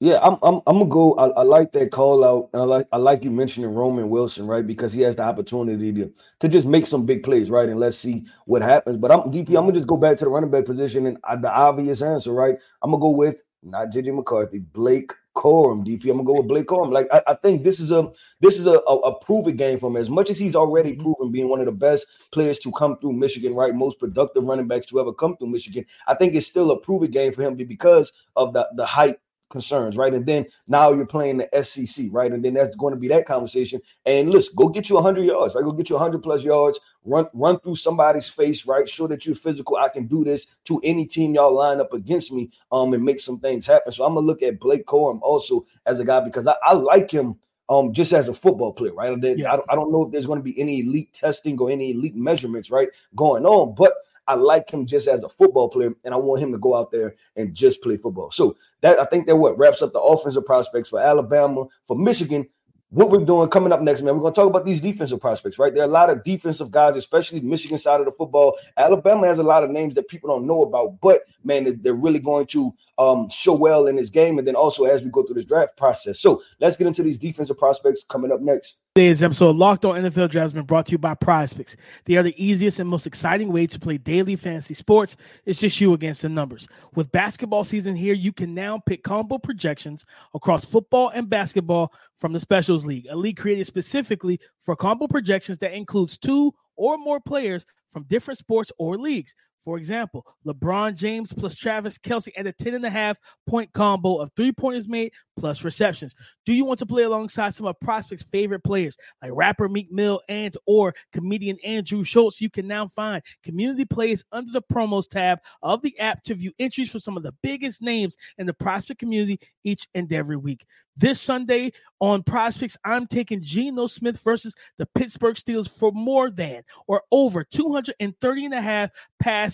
Yeah, 0.00 0.20
I'm 0.22 0.36
I'm 0.44 0.60
I'm 0.68 0.78
gonna 0.78 0.86
go. 0.86 1.14
I, 1.14 1.26
I, 1.30 1.42
like 1.42 1.72
that 1.72 1.90
call 1.90 2.24
out, 2.24 2.50
and 2.52 2.62
I 2.62 2.64
like 2.64 2.86
I 2.92 2.98
like 2.98 3.24
you 3.24 3.32
mentioning 3.32 3.74
Roman 3.74 4.08
Wilson, 4.08 4.46
right? 4.46 4.64
Because 4.64 4.92
he 4.92 5.00
has 5.00 5.16
the 5.16 5.24
opportunity 5.24 5.92
to 5.92 6.12
to 6.38 6.48
just 6.48 6.68
make 6.68 6.86
some 6.86 7.04
big 7.04 7.24
plays, 7.24 7.50
right? 7.50 7.68
And 7.68 7.80
let's 7.80 7.98
see 7.98 8.24
what 8.46 8.62
happens. 8.62 8.96
But 8.96 9.10
I'm 9.10 9.22
DP. 9.22 9.48
I'm 9.48 9.64
gonna 9.64 9.72
just 9.72 9.88
go 9.88 9.96
back 9.96 10.16
to 10.18 10.24
the 10.24 10.30
running 10.30 10.52
back 10.52 10.66
position, 10.66 11.06
and 11.06 11.18
uh, 11.24 11.34
the 11.34 11.52
obvious 11.52 12.00
answer, 12.00 12.32
right? 12.32 12.56
I'm 12.80 12.92
gonna 12.92 13.00
go 13.00 13.10
with 13.10 13.38
not 13.64 13.88
JJ 13.88 14.14
McCarthy, 14.14 14.60
Blake 14.60 15.10
Corum. 15.34 15.84
DP. 15.84 16.04
I'm 16.04 16.18
gonna 16.18 16.22
go 16.22 16.34
with 16.34 16.46
Blake 16.46 16.66
Corum. 16.68 16.92
Like 16.92 17.08
I, 17.12 17.20
I 17.26 17.34
think 17.34 17.64
this 17.64 17.80
is 17.80 17.90
a 17.90 18.08
this 18.38 18.60
is 18.60 18.68
a, 18.68 18.78
a, 18.86 18.98
a 18.98 19.52
game 19.52 19.80
for 19.80 19.90
him. 19.90 19.96
As 19.96 20.08
much 20.08 20.30
as 20.30 20.38
he's 20.38 20.54
already 20.54 20.92
proven 20.94 21.32
being 21.32 21.48
one 21.48 21.58
of 21.58 21.66
the 21.66 21.72
best 21.72 22.06
players 22.30 22.60
to 22.60 22.70
come 22.70 22.98
through 23.00 23.14
Michigan, 23.14 23.52
right? 23.52 23.74
Most 23.74 23.98
productive 23.98 24.44
running 24.44 24.68
backs 24.68 24.86
to 24.86 25.00
ever 25.00 25.12
come 25.12 25.36
through 25.36 25.48
Michigan. 25.48 25.84
I 26.06 26.14
think 26.14 26.36
it's 26.36 26.46
still 26.46 26.70
a 26.70 26.78
proven 26.78 27.10
game 27.10 27.32
for 27.32 27.42
him 27.42 27.56
because 27.56 28.12
of 28.36 28.52
the 28.52 28.68
the 28.76 28.86
height 28.86 29.16
concerns, 29.48 29.96
right? 29.96 30.12
And 30.12 30.26
then 30.26 30.46
now 30.66 30.92
you're 30.92 31.06
playing 31.06 31.38
the 31.38 31.62
SEC, 31.62 32.06
right? 32.10 32.32
And 32.32 32.44
then 32.44 32.54
that's 32.54 32.76
going 32.76 32.94
to 32.94 33.00
be 33.00 33.08
that 33.08 33.26
conversation. 33.26 33.80
And 34.06 34.30
listen, 34.30 34.54
go 34.56 34.68
get 34.68 34.88
you 34.88 34.96
100 34.96 35.24
yards, 35.24 35.54
right? 35.54 35.64
Go 35.64 35.72
get 35.72 35.88
you 35.88 35.96
100 35.96 36.22
plus 36.22 36.42
yards, 36.42 36.80
run 37.04 37.26
run 37.32 37.58
through 37.60 37.76
somebody's 37.76 38.28
face, 38.28 38.66
right? 38.66 38.88
Show 38.88 39.06
that 39.08 39.26
you're 39.26 39.34
physical. 39.34 39.76
I 39.76 39.88
can 39.88 40.06
do 40.06 40.24
this 40.24 40.46
to 40.64 40.80
any 40.84 41.06
team 41.06 41.34
y'all 41.34 41.54
line 41.54 41.80
up 41.80 41.92
against 41.92 42.32
me, 42.32 42.50
um, 42.72 42.94
and 42.94 43.04
make 43.04 43.20
some 43.20 43.38
things 43.40 43.66
happen. 43.66 43.92
So 43.92 44.04
I'm 44.04 44.14
gonna 44.14 44.26
look 44.26 44.42
at 44.42 44.60
Blake 44.60 44.86
Corum 44.86 45.20
also 45.22 45.66
as 45.86 46.00
a 46.00 46.04
guy 46.04 46.20
because 46.20 46.46
I, 46.46 46.54
I 46.62 46.74
like 46.74 47.10
him. 47.10 47.36
Um, 47.70 47.92
just 47.92 48.14
as 48.14 48.30
a 48.30 48.34
football 48.34 48.72
player, 48.72 48.94
right? 48.94 49.14
Yeah. 49.22 49.52
I, 49.52 49.56
don't, 49.56 49.66
I 49.68 49.74
don't 49.74 49.92
know 49.92 50.06
if 50.06 50.10
there's 50.10 50.24
going 50.24 50.38
to 50.38 50.42
be 50.42 50.58
any 50.58 50.80
elite 50.80 51.12
testing 51.12 51.58
or 51.58 51.70
any 51.70 51.90
elite 51.90 52.16
measurements, 52.16 52.70
right, 52.70 52.88
going 53.14 53.44
on. 53.44 53.74
But 53.74 53.92
I 54.28 54.34
like 54.34 54.70
him 54.70 54.86
just 54.86 55.08
as 55.08 55.24
a 55.24 55.28
football 55.28 55.68
player, 55.68 55.92
and 56.04 56.14
I 56.14 56.18
want 56.18 56.42
him 56.42 56.52
to 56.52 56.58
go 56.58 56.76
out 56.76 56.92
there 56.92 57.16
and 57.34 57.54
just 57.54 57.82
play 57.82 57.96
football. 57.96 58.30
So 58.30 58.56
that 58.82 59.00
I 59.00 59.06
think 59.06 59.26
that 59.26 59.36
what 59.36 59.58
wraps 59.58 59.82
up 59.82 59.92
the 59.92 60.00
offensive 60.00 60.46
prospects 60.46 60.90
for 60.90 61.00
Alabama, 61.00 61.64
for 61.86 61.96
Michigan. 61.96 62.46
what 62.90 63.10
we're 63.10 63.24
doing 63.24 63.48
coming 63.50 63.72
up 63.72 63.82
next, 63.82 64.00
man. 64.00 64.14
We're 64.14 64.22
going 64.22 64.32
to 64.32 64.40
talk 64.40 64.48
about 64.48 64.64
these 64.64 64.80
defensive 64.80 65.20
prospects, 65.20 65.58
right? 65.58 65.74
There 65.74 65.82
are 65.82 65.88
a 65.88 65.92
lot 65.92 66.08
of 66.08 66.24
defensive 66.24 66.70
guys, 66.70 66.96
especially 66.96 67.40
Michigan 67.40 67.76
side 67.76 68.00
of 68.00 68.06
the 68.06 68.12
football. 68.12 68.56
Alabama 68.78 69.26
has 69.26 69.38
a 69.38 69.42
lot 69.42 69.62
of 69.62 69.70
names 69.70 69.94
that 69.94 70.08
people 70.08 70.30
don't 70.30 70.46
know 70.46 70.62
about, 70.62 70.98
but 71.02 71.22
man, 71.44 71.78
they're 71.82 71.92
really 71.92 72.18
going 72.18 72.46
to 72.46 72.74
um, 72.96 73.28
show 73.28 73.52
well 73.52 73.86
in 73.86 73.96
this 73.96 74.08
game. 74.08 74.38
And 74.38 74.48
then 74.48 74.56
also 74.56 74.84
as 74.84 75.02
we 75.02 75.10
go 75.10 75.22
through 75.22 75.34
this 75.34 75.44
draft 75.44 75.76
process. 75.76 76.18
So 76.18 76.42
let's 76.60 76.78
get 76.78 76.86
into 76.86 77.02
these 77.02 77.18
defensive 77.18 77.58
prospects 77.58 78.04
coming 78.04 78.32
up 78.32 78.40
next. 78.40 78.78
Today's 78.98 79.22
episode 79.22 79.50
of 79.50 79.56
Locked 79.56 79.84
On 79.84 79.94
NFL 79.94 80.28
Draft 80.28 80.34
has 80.34 80.52
been 80.52 80.64
brought 80.64 80.86
to 80.86 80.90
you 80.90 80.98
by 80.98 81.14
Picks. 81.14 81.76
They 82.06 82.16
are 82.16 82.24
the 82.24 82.34
easiest 82.36 82.80
and 82.80 82.90
most 82.90 83.06
exciting 83.06 83.52
way 83.52 83.64
to 83.64 83.78
play 83.78 83.96
daily 83.96 84.34
fantasy 84.34 84.74
sports. 84.74 85.14
It's 85.46 85.60
just 85.60 85.80
you 85.80 85.92
against 85.92 86.22
the 86.22 86.28
numbers. 86.28 86.66
With 86.96 87.12
basketball 87.12 87.62
season 87.62 87.94
here, 87.94 88.12
you 88.12 88.32
can 88.32 88.54
now 88.54 88.82
pick 88.84 89.04
combo 89.04 89.38
projections 89.38 90.04
across 90.34 90.64
football 90.64 91.10
and 91.14 91.30
basketball 91.30 91.92
from 92.16 92.32
the 92.32 92.40
Specials 92.40 92.84
League, 92.84 93.06
a 93.08 93.14
league 93.14 93.36
created 93.36 93.68
specifically 93.68 94.40
for 94.58 94.74
combo 94.74 95.06
projections 95.06 95.58
that 95.58 95.74
includes 95.74 96.18
two 96.18 96.52
or 96.74 96.98
more 96.98 97.20
players 97.20 97.64
from 97.92 98.02
different 98.08 98.38
sports 98.38 98.72
or 98.78 98.98
leagues. 98.98 99.32
For 99.68 99.76
example, 99.76 100.24
LeBron 100.46 100.94
James 100.94 101.30
plus 101.30 101.54
Travis 101.54 101.98
Kelce 101.98 102.32
at 102.38 102.46
a 102.46 102.54
10 102.54 102.72
and 102.72 102.86
a 102.86 102.88
half 102.88 103.18
point 103.46 103.70
combo 103.74 104.16
of 104.16 104.30
three 104.34 104.50
pointers 104.50 104.88
made 104.88 105.12
plus 105.38 105.62
receptions. 105.62 106.14
Do 106.46 106.54
you 106.54 106.64
want 106.64 106.78
to 106.78 106.86
play 106.86 107.02
alongside 107.02 107.52
some 107.52 107.66
of 107.66 107.76
PrizePicks' 107.84 108.24
favorite 108.32 108.64
players 108.64 108.96
like 109.20 109.30
rapper 109.34 109.68
Meek 109.68 109.92
Mill 109.92 110.22
and 110.30 110.56
or 110.66 110.94
comedian 111.12 111.58
Andrew 111.62 112.02
Schulz? 112.02 112.40
You 112.40 112.48
can 112.48 112.66
now 112.66 112.86
find 112.86 113.22
community 113.42 113.84
plays 113.84 114.24
under 114.32 114.50
the 114.50 114.62
promos 114.72 115.06
tab 115.06 115.38
of 115.62 115.82
the 115.82 115.98
app 115.98 116.22
to 116.22 116.34
view 116.34 116.52
entries 116.58 116.90
from 116.90 117.00
some 117.00 117.18
of 117.18 117.22
the 117.22 117.34
biggest 117.42 117.82
names 117.82 118.16
in 118.38 118.46
the 118.46 118.54
PrizePicks 118.54 118.98
community 118.98 119.38
each 119.64 119.86
and 119.94 120.10
every 120.10 120.38
week. 120.38 120.64
This 120.96 121.20
Sunday 121.20 121.72
on 122.00 122.24
PrizePicks, 122.24 122.76
I'm 122.84 123.06
taking 123.06 123.40
Geno 123.40 123.86
Smith 123.86 124.20
versus 124.24 124.56
the 124.78 124.86
Pittsburgh 124.96 125.36
Steelers 125.36 125.78
for 125.78 125.92
more 125.92 126.28
than 126.28 126.62
or 126.88 127.02
over 127.12 127.44
230 127.44 128.44
and 128.44 128.54
a 128.54 128.60
half 128.60 128.90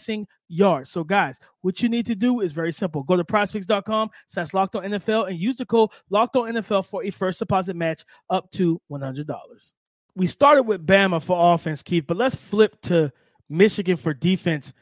passing 0.05 0.27
yards. 0.49 0.91
So, 0.91 1.05
guys, 1.05 1.39
what 1.63 1.83
you 1.83 1.89
need 1.89 2.07
to 2.07 2.15
do 2.15 2.41
is 2.41 2.53
very 2.53 2.73
simple. 2.73 3.03
Go 3.03 3.17
to 3.17 3.25
prizepicks.com 3.25 4.11
slash 4.27 4.55
locked 4.55 4.77
on 4.77 4.85
NFL 4.85 5.29
and 5.29 5.39
use 5.39 5.57
the 5.57 5.67
code 5.67 5.91
locked 6.11 6.37
on 6.37 6.53
NFL 6.53 6.87
for 6.87 7.05
a 7.05 7.11
first 7.11 7.39
deposit 7.39 7.77
match 7.77 8.05
up 8.31 8.51
to 8.53 8.81
$100. 8.91 9.73
We 10.17 10.27
started 10.27 10.63
with 10.65 10.87
Bama 10.87 11.23
for 11.23 11.55
offense, 11.55 11.83
Keith, 11.83 12.05
but 12.07 12.17
let's 12.17 12.37
flip 12.37 12.81
to 12.83 13.13
Michigan 13.49 13.97
for 13.97 14.15
defense. 14.15 14.73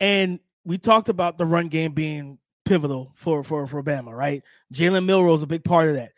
And 0.00 0.40
we 0.64 0.78
talked 0.78 1.08
about 1.08 1.38
the 1.38 1.46
run 1.46 1.68
game 1.68 1.92
being 1.92 2.38
pivotal 2.64 3.12
for 3.14 3.42
for 3.44 3.66
for 3.66 3.82
Bama, 3.82 4.12
right? 4.12 4.42
Jalen 4.74 5.04
Milroe 5.04 5.34
is 5.34 5.42
a 5.42 5.46
big 5.46 5.64
part 5.64 5.88
of 5.88 5.94
that. 5.96 6.12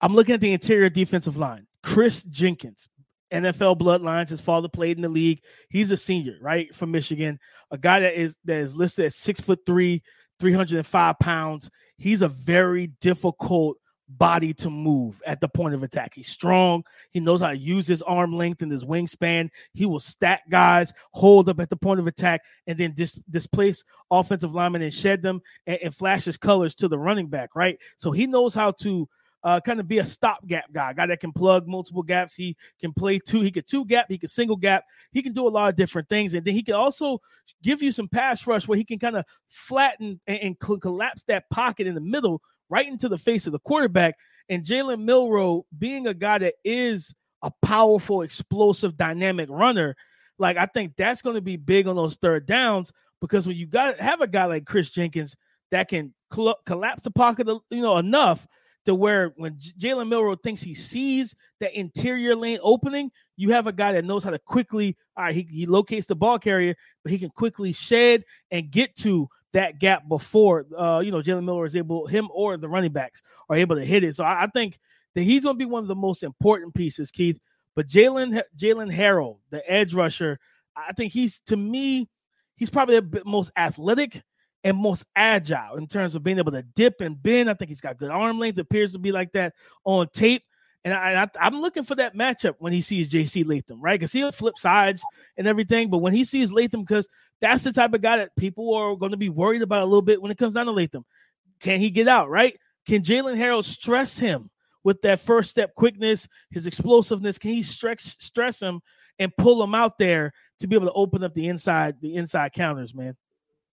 I'm 0.00 0.14
looking 0.14 0.34
at 0.34 0.40
the 0.40 0.52
interior 0.52 0.88
defensive 0.88 1.36
line. 1.36 1.66
Chris 1.82 2.22
Jenkins, 2.22 2.88
NFL 3.32 3.78
bloodlines. 3.78 4.30
His 4.30 4.40
father 4.40 4.68
played 4.68 4.96
in 4.96 5.02
the 5.02 5.08
league. 5.08 5.42
He's 5.68 5.90
a 5.90 5.96
senior, 5.96 6.36
right, 6.40 6.74
from 6.74 6.90
Michigan. 6.90 7.38
A 7.70 7.78
guy 7.78 8.00
that 8.00 8.20
is 8.20 8.38
that 8.44 8.58
is 8.58 8.76
listed 8.76 9.06
at 9.06 9.14
six 9.14 9.40
foot 9.40 9.60
three, 9.66 10.02
305 10.40 11.18
pounds. 11.18 11.70
He's 11.96 12.22
a 12.22 12.28
very 12.28 12.88
difficult 13.00 13.78
body 14.08 14.54
to 14.54 14.70
move 14.70 15.20
at 15.26 15.40
the 15.40 15.48
point 15.48 15.74
of 15.74 15.82
attack. 15.82 16.12
He's 16.14 16.28
strong. 16.30 16.82
He 17.10 17.20
knows 17.20 17.40
how 17.40 17.50
to 17.50 17.56
use 17.56 17.86
his 17.86 18.02
arm 18.02 18.34
length 18.34 18.62
and 18.62 18.72
his 18.72 18.84
wingspan. 18.84 19.50
He 19.74 19.86
will 19.86 20.00
stack 20.00 20.48
guys, 20.48 20.92
hold 21.12 21.48
up 21.48 21.60
at 21.60 21.68
the 21.68 21.76
point 21.76 22.00
of 22.00 22.06
attack, 22.06 22.42
and 22.66 22.78
then 22.78 22.94
dis- 22.94 23.20
displace 23.28 23.84
offensive 24.10 24.54
linemen 24.54 24.82
and 24.82 24.94
shed 24.94 25.22
them 25.22 25.42
and, 25.66 25.78
and 25.82 25.94
flash 25.94 26.24
his 26.24 26.38
colors 26.38 26.74
to 26.76 26.88
the 26.88 26.98
running 26.98 27.28
back, 27.28 27.54
right? 27.54 27.78
So 27.98 28.10
he 28.10 28.26
knows 28.26 28.54
how 28.54 28.70
to 28.82 29.08
uh, 29.44 29.60
kind 29.60 29.80
of 29.80 29.86
be 29.86 29.98
a 29.98 30.04
stopgap 30.04 30.72
guy, 30.72 30.92
guy 30.92 31.06
that 31.06 31.20
can 31.20 31.32
plug 31.32 31.66
multiple 31.68 32.02
gaps. 32.02 32.34
He 32.34 32.56
can 32.80 32.92
play 32.92 33.18
two. 33.18 33.40
He 33.40 33.50
can 33.50 33.64
two 33.64 33.84
gap. 33.84 34.06
He 34.08 34.18
can 34.18 34.28
single 34.28 34.56
gap. 34.56 34.84
He 35.12 35.22
can 35.22 35.32
do 35.32 35.46
a 35.46 35.50
lot 35.50 35.68
of 35.68 35.76
different 35.76 36.08
things, 36.08 36.34
and 36.34 36.44
then 36.44 36.54
he 36.54 36.62
can 36.62 36.74
also 36.74 37.20
give 37.62 37.82
you 37.82 37.92
some 37.92 38.08
pass 38.08 38.46
rush 38.46 38.66
where 38.66 38.78
he 38.78 38.84
can 38.84 38.98
kind 38.98 39.16
of 39.16 39.24
flatten 39.46 40.20
and, 40.26 40.38
and 40.38 40.56
cl- 40.62 40.80
collapse 40.80 41.24
that 41.24 41.48
pocket 41.50 41.86
in 41.86 41.94
the 41.94 42.00
middle 42.00 42.42
right 42.70 42.86
into 42.86 43.08
the 43.08 43.18
face 43.18 43.46
of 43.46 43.52
the 43.52 43.58
quarterback. 43.60 44.14
And 44.48 44.64
Jalen 44.64 45.04
Milroe, 45.04 45.64
being 45.78 46.06
a 46.06 46.14
guy 46.14 46.38
that 46.38 46.54
is 46.64 47.14
a 47.42 47.52
powerful, 47.62 48.22
explosive, 48.22 48.96
dynamic 48.96 49.48
runner, 49.50 49.96
like 50.38 50.56
I 50.56 50.66
think 50.66 50.94
that's 50.96 51.22
going 51.22 51.36
to 51.36 51.42
be 51.42 51.56
big 51.56 51.86
on 51.86 51.96
those 51.96 52.16
third 52.16 52.46
downs 52.46 52.92
because 53.20 53.46
when 53.46 53.56
you 53.56 53.66
got 53.66 54.00
have 54.00 54.20
a 54.20 54.26
guy 54.26 54.44
like 54.44 54.66
Chris 54.66 54.90
Jenkins 54.90 55.36
that 55.70 55.88
can 55.88 56.14
cl- 56.32 56.58
collapse 56.66 57.02
the 57.02 57.10
pocket, 57.10 57.48
you 57.70 57.82
know, 57.82 57.98
enough 57.98 58.46
to 58.84 58.94
where 58.94 59.32
when 59.36 59.56
Jalen 59.56 60.08
Milroe 60.08 60.36
thinks 60.36 60.62
he 60.62 60.74
sees 60.74 61.34
that 61.60 61.78
interior 61.78 62.34
lane 62.34 62.58
opening, 62.62 63.10
you 63.36 63.50
have 63.50 63.66
a 63.66 63.72
guy 63.72 63.92
that 63.92 64.04
knows 64.04 64.24
how 64.24 64.30
to 64.30 64.38
quickly, 64.38 64.96
all 65.16 65.24
right, 65.24 65.34
he, 65.34 65.42
he 65.42 65.66
locates 65.66 66.06
the 66.06 66.14
ball 66.14 66.38
carrier, 66.38 66.74
but 67.02 67.12
he 67.12 67.18
can 67.18 67.30
quickly 67.30 67.72
shed 67.72 68.24
and 68.50 68.70
get 68.70 68.94
to 68.96 69.28
that 69.52 69.78
gap 69.78 70.06
before 70.08 70.66
uh, 70.76 71.00
you 71.00 71.10
know 71.10 71.22
Jalen 71.22 71.44
Milroe 71.44 71.64
is 71.64 71.76
able, 71.76 72.06
him 72.06 72.28
or 72.32 72.56
the 72.56 72.68
running 72.68 72.92
backs 72.92 73.22
are 73.48 73.56
able 73.56 73.76
to 73.76 73.84
hit 73.84 74.04
it. 74.04 74.14
So 74.16 74.24
I, 74.24 74.44
I 74.44 74.46
think 74.48 74.78
that 75.14 75.22
he's 75.22 75.42
going 75.42 75.54
to 75.54 75.58
be 75.58 75.64
one 75.64 75.82
of 75.82 75.88
the 75.88 75.94
most 75.94 76.22
important 76.22 76.74
pieces, 76.74 77.10
Keith. 77.10 77.38
But 77.74 77.88
Jaylen 77.88 78.42
Jaylen 78.56 78.94
Harrell, 78.94 79.38
the 79.50 79.68
edge 79.70 79.94
rusher, 79.94 80.38
I 80.76 80.92
think 80.92 81.12
he's 81.12 81.40
to 81.46 81.56
me, 81.56 82.08
he's 82.56 82.70
probably 82.70 83.00
the 83.00 83.22
most 83.24 83.50
athletic 83.56 84.22
and 84.64 84.76
most 84.76 85.04
agile 85.14 85.76
in 85.76 85.86
terms 85.86 86.14
of 86.14 86.22
being 86.22 86.38
able 86.38 86.52
to 86.52 86.62
dip 86.62 87.00
and 87.00 87.22
bend. 87.22 87.48
I 87.48 87.54
think 87.54 87.68
he's 87.68 87.80
got 87.80 87.98
good 87.98 88.10
arm 88.10 88.38
length. 88.38 88.58
Appears 88.58 88.92
to 88.92 88.98
be 88.98 89.12
like 89.12 89.32
that 89.32 89.54
on 89.84 90.08
tape. 90.12 90.42
And 90.84 90.94
I, 90.94 91.28
am 91.40 91.60
looking 91.60 91.82
for 91.82 91.96
that 91.96 92.16
matchup 92.16 92.54
when 92.58 92.72
he 92.72 92.80
sees 92.80 93.10
JC 93.10 93.46
Latham, 93.46 93.80
right? 93.80 93.98
Because 93.98 94.12
he'll 94.12 94.32
flip 94.32 94.56
sides 94.56 95.02
and 95.36 95.46
everything. 95.46 95.90
But 95.90 95.98
when 95.98 96.14
he 96.14 96.24
sees 96.24 96.52
Latham, 96.52 96.82
because 96.82 97.08
that's 97.40 97.64
the 97.64 97.72
type 97.72 97.92
of 97.94 98.00
guy 98.00 98.18
that 98.18 98.36
people 98.36 98.74
are 98.74 98.96
going 98.96 99.10
to 99.10 99.18
be 99.18 99.28
worried 99.28 99.62
about 99.62 99.82
a 99.82 99.86
little 99.86 100.02
bit 100.02 100.22
when 100.22 100.30
it 100.30 100.38
comes 100.38 100.54
down 100.54 100.66
to 100.66 100.72
Latham. 100.72 101.04
Can 101.60 101.80
he 101.80 101.90
get 101.90 102.08
out, 102.08 102.30
right? 102.30 102.58
Can 102.86 103.02
Jaylen 103.02 103.36
Harrell 103.36 103.64
stress 103.64 104.18
him 104.18 104.50
with 104.84 105.02
that 105.02 105.20
first 105.20 105.50
step 105.50 105.74
quickness, 105.74 106.28
his 106.50 106.66
explosiveness? 106.66 107.38
Can 107.38 107.50
he 107.50 107.62
stretch, 107.62 108.00
stress 108.20 108.62
him 108.62 108.80
and 109.18 109.36
pull 109.36 109.62
him 109.62 109.74
out 109.74 109.98
there 109.98 110.32
to 110.60 110.68
be 110.68 110.76
able 110.76 110.86
to 110.86 110.92
open 110.92 111.24
up 111.24 111.34
the 111.34 111.48
inside, 111.48 111.96
the 112.00 112.14
inside 112.14 112.52
counters, 112.52 112.94
man? 112.94 113.16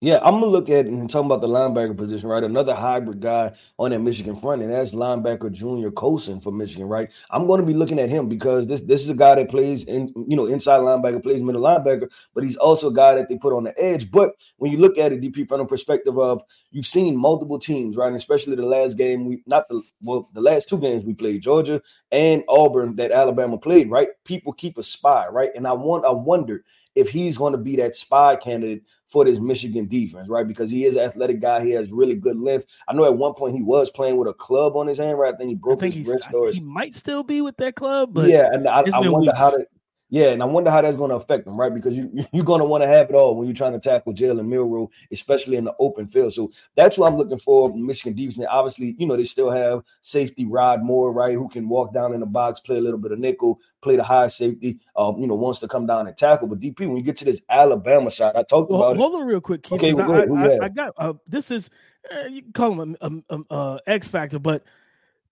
Yeah, 0.04 0.20
I'm 0.24 0.36
gonna 0.40 0.48
look 0.48 0.70
at 0.72 0.88
and 0.88 1.10
talking 1.10 1.28
about 1.28 1.42
the 1.42 1.48
linebacker 1.48 1.98
position, 1.98 2.30
right? 2.30 2.44
Another 2.44 2.74
hybrid 2.74 3.20
guy 3.20 3.52
on 3.78 3.92
that 3.92 4.00
Michigan 4.00 4.36
front, 4.36 4.64
and 4.64 4.72
that's 4.72 4.96
linebacker 4.96 5.52
Junior 5.52 5.92
Colson 5.92 6.42
for 6.42 6.52
Michigan, 6.52 6.88
right? 6.88 7.12
I'm 7.32 7.48
to 7.48 7.66
be 7.68 7.74
looking 7.76 8.00
at 8.00 8.10
him 8.10 8.30
because 8.30 8.68
this 8.68 8.82
this 8.82 9.02
is 9.04 9.10
a 9.10 9.16
guy 9.16 9.36
that 9.36 9.50
plays 9.50 9.84
in 9.84 10.14
you 10.28 10.36
know 10.38 10.48
inside 10.48 10.80
linebacker, 10.80 11.22
plays 11.22 11.44
middle 11.44 11.62
linebacker, 11.64 12.10
but 12.34 12.44
he's 12.44 12.58
also 12.58 12.90
a 12.90 12.94
guy 12.94 13.16
that 13.16 13.30
they 13.30 13.38
put 13.38 13.54
on 13.54 13.64
the 13.64 13.80
edge. 13.80 14.10
But 14.10 14.32
when 14.58 14.72
you 14.72 14.80
look 14.80 14.98
at 15.00 15.12
it, 15.14 15.22
DP 15.22 15.48
from 15.48 15.60
the 15.60 15.66
perspective 15.66 16.18
of 16.18 16.42
you've 16.72 16.88
seen 16.88 17.18
multiple 17.18 17.60
teams, 17.60 17.98
right? 17.98 18.08
And 18.08 18.16
especially 18.16 18.56
the 18.56 18.66
last 18.66 18.98
game, 18.98 19.26
we 19.26 19.44
not 19.48 19.68
the 19.70 19.84
well, 20.02 20.30
the 20.34 20.42
last 20.42 20.70
two 20.70 20.80
games 20.80 21.06
we 21.06 21.14
played, 21.14 21.42
Georgia 21.42 21.82
and 22.12 22.44
Auburn 22.50 22.96
that 22.98 23.12
Alabama 23.12 23.58
played, 23.58 23.92
right? 23.92 24.10
People 24.26 24.54
keep 24.54 24.78
a 24.80 24.84
spy, 24.84 25.28
right? 25.28 25.52
And 25.56 25.68
I 25.68 25.74
want 25.74 26.06
I 26.06 26.12
wonder 26.12 26.64
if 26.96 27.10
he's 27.10 27.38
going 27.38 27.54
to 27.54 27.58
be 27.58 27.76
that 27.78 27.96
spy 27.96 28.36
candidate 28.36 28.84
for 29.08 29.26
this 29.26 29.40
Michigan 29.40 29.88
defense, 29.88 30.30
right? 30.30 30.48
Because 30.48 30.70
he 30.70 30.86
is 30.86 30.96
an 30.96 31.04
athletic 31.04 31.40
guy. 31.40 31.64
He 31.64 31.72
has 31.72 31.92
really 31.92 32.16
good 32.16 32.38
length. 32.38 32.66
I 32.88 32.94
know 32.94 33.06
at 33.06 33.16
one 33.16 33.34
point 33.34 33.56
he 33.56 33.62
was 33.62 33.90
playing 33.90 34.18
with 34.18 34.28
a 34.28 34.34
club 34.34 34.76
on 34.76 34.88
his 34.88 34.98
hand, 34.98 35.18
right? 35.18 35.34
I 35.34 35.38
think 35.38 35.50
he 35.50 35.56
broke 35.56 35.82
think 35.82 35.94
his 35.94 36.08
wrist. 36.08 36.30
He 36.54 36.62
might 36.62 36.96
still 36.96 37.24
be 37.24 37.42
with 37.42 37.58
that 37.58 37.76
club, 37.76 38.14
but 38.14 38.30
yeah, 38.30 38.50
and 38.52 38.68
I, 38.68 38.84
I 38.94 39.00
wonder 39.00 39.20
weeks. 39.20 39.38
how 39.38 39.52
to 39.52 39.66
yeah, 40.12 40.32
and 40.32 40.44
I 40.44 40.46
wonder 40.46 40.70
how 40.70 40.82
that's 40.82 40.98
going 40.98 41.10
to 41.10 41.16
affect 41.16 41.46
them, 41.46 41.58
right? 41.58 41.74
Because 41.74 41.96
you 41.96 42.12
you're 42.34 42.44
going 42.44 42.60
to 42.60 42.66
want 42.66 42.84
to 42.84 42.88
have 42.88 43.10
it 43.10 43.16
all 43.16 43.34
when 43.36 43.48
you're 43.48 43.56
trying 43.56 43.72
to 43.72 43.80
tackle 43.80 44.14
Jalen 44.14 44.46
Milroe, 44.46 44.92
especially 45.10 45.56
in 45.56 45.64
the 45.64 45.74
open 45.80 46.06
field. 46.06 46.34
So 46.34 46.52
that's 46.76 46.98
what 46.98 47.10
I'm 47.10 47.18
looking 47.18 47.40
for. 47.40 47.74
Michigan 47.74 48.14
defense. 48.14 48.46
Obviously, 48.50 48.94
you 49.00 49.08
know 49.08 49.16
they 49.16 49.24
still 49.24 49.50
have 49.50 49.84
safety 50.02 50.46
Rod 50.46 50.84
Moore, 50.84 51.14
right, 51.14 51.34
who 51.34 51.48
can 51.48 51.70
walk 51.70 51.94
down 51.94 52.14
in 52.14 52.20
the 52.20 52.26
box, 52.26 52.60
play 52.60 52.78
a 52.78 52.82
little 52.82 53.00
bit 53.00 53.14
of 53.14 53.20
nickel, 53.20 53.62
play 53.82 53.96
the 53.96 54.04
high 54.04 54.28
safety. 54.28 54.80
Um, 54.98 55.18
you 55.18 55.28
know, 55.28 55.36
wants 55.36 55.60
to 55.60 55.70
come 55.70 55.86
down 55.86 56.08
and 56.08 56.18
tackle. 56.18 56.50
But 56.50 56.60
DP, 56.60 56.82
when 56.82 56.98
you 56.98 57.04
get 57.04 57.16
to 57.18 57.26
this 57.26 57.42
Alabama 57.50 58.12
side, 58.12 58.36
I 58.36 58.44
talked 58.44 58.70
well, 58.70 58.84
about. 58.84 58.98
Hold 58.98 59.14
it. 59.14 59.18
on, 59.22 59.28
real 59.28 59.40
quick, 59.40 59.64
Keith. 59.64 59.80
Okay, 59.80 59.94
well, 59.94 60.12
I, 60.12 60.46
I, 60.46 60.66
I, 60.66 60.70
got 60.70 60.94
uh, 60.98 61.14
this 61.26 61.52
is 61.52 61.70
uh, 62.14 62.28
you 62.28 62.42
can 62.42 62.52
call 62.52 62.82
him 62.82 62.98
a, 63.00 63.08
a, 63.08 63.38
a, 63.38 63.56
a 63.56 63.80
X 63.88 64.08
factor, 64.10 64.40
but. 64.40 64.64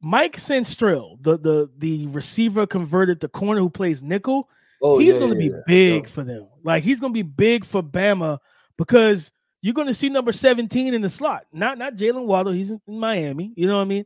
Mike 0.01 0.37
Sainristil, 0.37 1.21
the 1.21 1.37
the 1.37 1.69
the 1.77 2.07
receiver 2.07 2.65
converted 2.65 3.19
the 3.19 3.27
corner 3.27 3.59
who 3.59 3.69
plays 3.69 4.01
nickel, 4.01 4.49
Oh, 4.81 4.97
he's 4.97 5.13
yeah, 5.13 5.19
going 5.19 5.33
to 5.33 5.43
yeah, 5.43 5.51
be 5.51 5.55
yeah. 5.55 5.61
big 5.67 6.07
for 6.07 6.23
them. 6.23 6.47
Like 6.63 6.83
he's 6.83 6.99
going 6.99 7.13
to 7.13 7.17
be 7.17 7.23
big 7.23 7.65
for 7.65 7.83
Bama 7.83 8.39
because 8.77 9.31
you're 9.61 9.73
going 9.73 9.87
to 9.87 9.93
see 9.93 10.09
number 10.09 10.31
17 10.31 10.93
in 10.93 11.01
the 11.01 11.09
slot. 11.09 11.45
Not 11.51 11.77
not 11.77 11.95
Jaylen 11.95 12.25
Waddle. 12.25 12.53
He's 12.53 12.71
in, 12.71 12.81
Miami. 12.87 13.51
You 13.55 13.67
know 13.67 13.75
what 13.75 13.83
I 13.83 13.85
mean? 13.85 14.05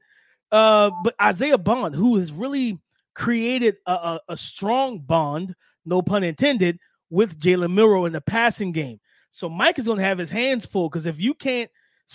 Uh, 0.52 0.92
but 1.04 1.16
Isaiah 1.22 1.58
Bond, 1.58 1.96
who 1.96 2.18
has 2.18 2.32
really 2.32 2.80
created 3.14 3.76
a, 3.86 3.92
a, 3.92 4.20
a 4.30 4.38
strong 4.38 5.00
bond, 5.00 5.56
no 5.86 6.02
pun 6.02 6.24
intended, 6.24 6.80
with 7.10 7.40
Jalen 7.40 7.74
Milroe 7.74 8.06
in 8.06 8.14
the 8.14 8.22
passing 8.22 8.72
game. 8.72 9.00
So 9.32 9.50
Mike 9.50 9.80
is 9.80 9.86
going 9.86 9.98
to 9.98 10.04
have 10.04 10.18
his 10.18 10.32
hands 10.32 10.66
full 10.66 10.90
because 10.90 11.06
if 11.06 11.20
you 11.20 11.34
can't, 11.34 11.70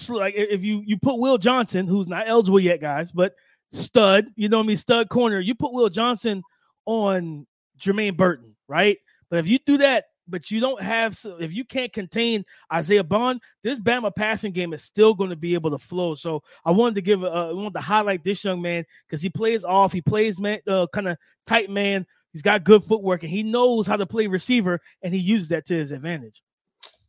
like, 0.09 0.35
if 0.37 0.62
you 0.62 0.83
you 0.85 0.99
put 0.99 1.19
Will 1.19 1.38
Johnson, 1.38 1.87
who's 1.87 2.09
not 2.09 2.29
eligible 2.29 2.61
yet, 2.61 2.81
guys, 2.81 3.11
but 3.11 3.35
stud, 3.71 4.27
you 4.37 4.49
know 4.49 4.59
what 4.59 4.65
I 4.65 4.67
mean, 4.69 4.77
stud 4.77 5.09
corner. 5.09 5.41
You 5.41 5.55
put 5.55 5.73
Will 5.73 5.88
Johnson 5.88 6.43
on 6.87 7.47
Jermaine 7.79 8.17
Burton, 8.17 8.57
right? 8.69 8.99
But 9.31 9.41
if 9.41 9.49
you 9.49 9.59
do 9.65 9.79
that, 9.79 10.05
but 10.29 10.51
you 10.51 10.61
don't 10.61 10.83
have, 10.83 11.19
if 11.41 11.53
you 11.53 11.65
can't 11.65 11.93
contain 11.93 12.45
Isaiah 12.73 13.05
Bond, 13.05 13.41
this 13.63 13.79
Bama 13.79 14.15
passing 14.15 14.53
game 14.53 14.73
is 14.73 14.85
still 14.85 15.15
going 15.15 15.31
to 15.31 15.37
be 15.37 15.55
able 15.55 15.71
to 15.71 15.79
flow. 15.79 16.15
So 16.15 16.43
I 16.65 16.71
wanted 16.71 16.97
to 16.97 17.03
give, 17.03 17.25
uh, 17.25 17.49
I 17.49 17.53
wanted 17.53 17.75
to 17.75 17.81
highlight 17.81 18.25
this 18.25 18.45
young 18.45 18.61
man 18.61 18.85
because 19.07 19.23
he 19.23 19.31
plays 19.31 19.65
off, 19.65 19.93
he 19.93 20.03
plays 20.03 20.39
man, 20.39 20.59
uh, 20.67 20.87
kind 20.93 21.09
of 21.09 21.17
tight 21.47 21.71
man. 21.71 22.07
He's 22.33 22.43
got 22.43 22.65
good 22.65 22.85
footwork 22.85 23.23
and 23.23 23.31
he 23.31 23.43
knows 23.43 23.87
how 23.87 23.97
to 23.97 24.07
play 24.07 24.27
receiver, 24.27 24.81
and 25.03 25.15
he 25.15 25.21
uses 25.21 25.49
that 25.49 25.65
to 25.67 25.75
his 25.75 25.93
advantage. 25.93 26.43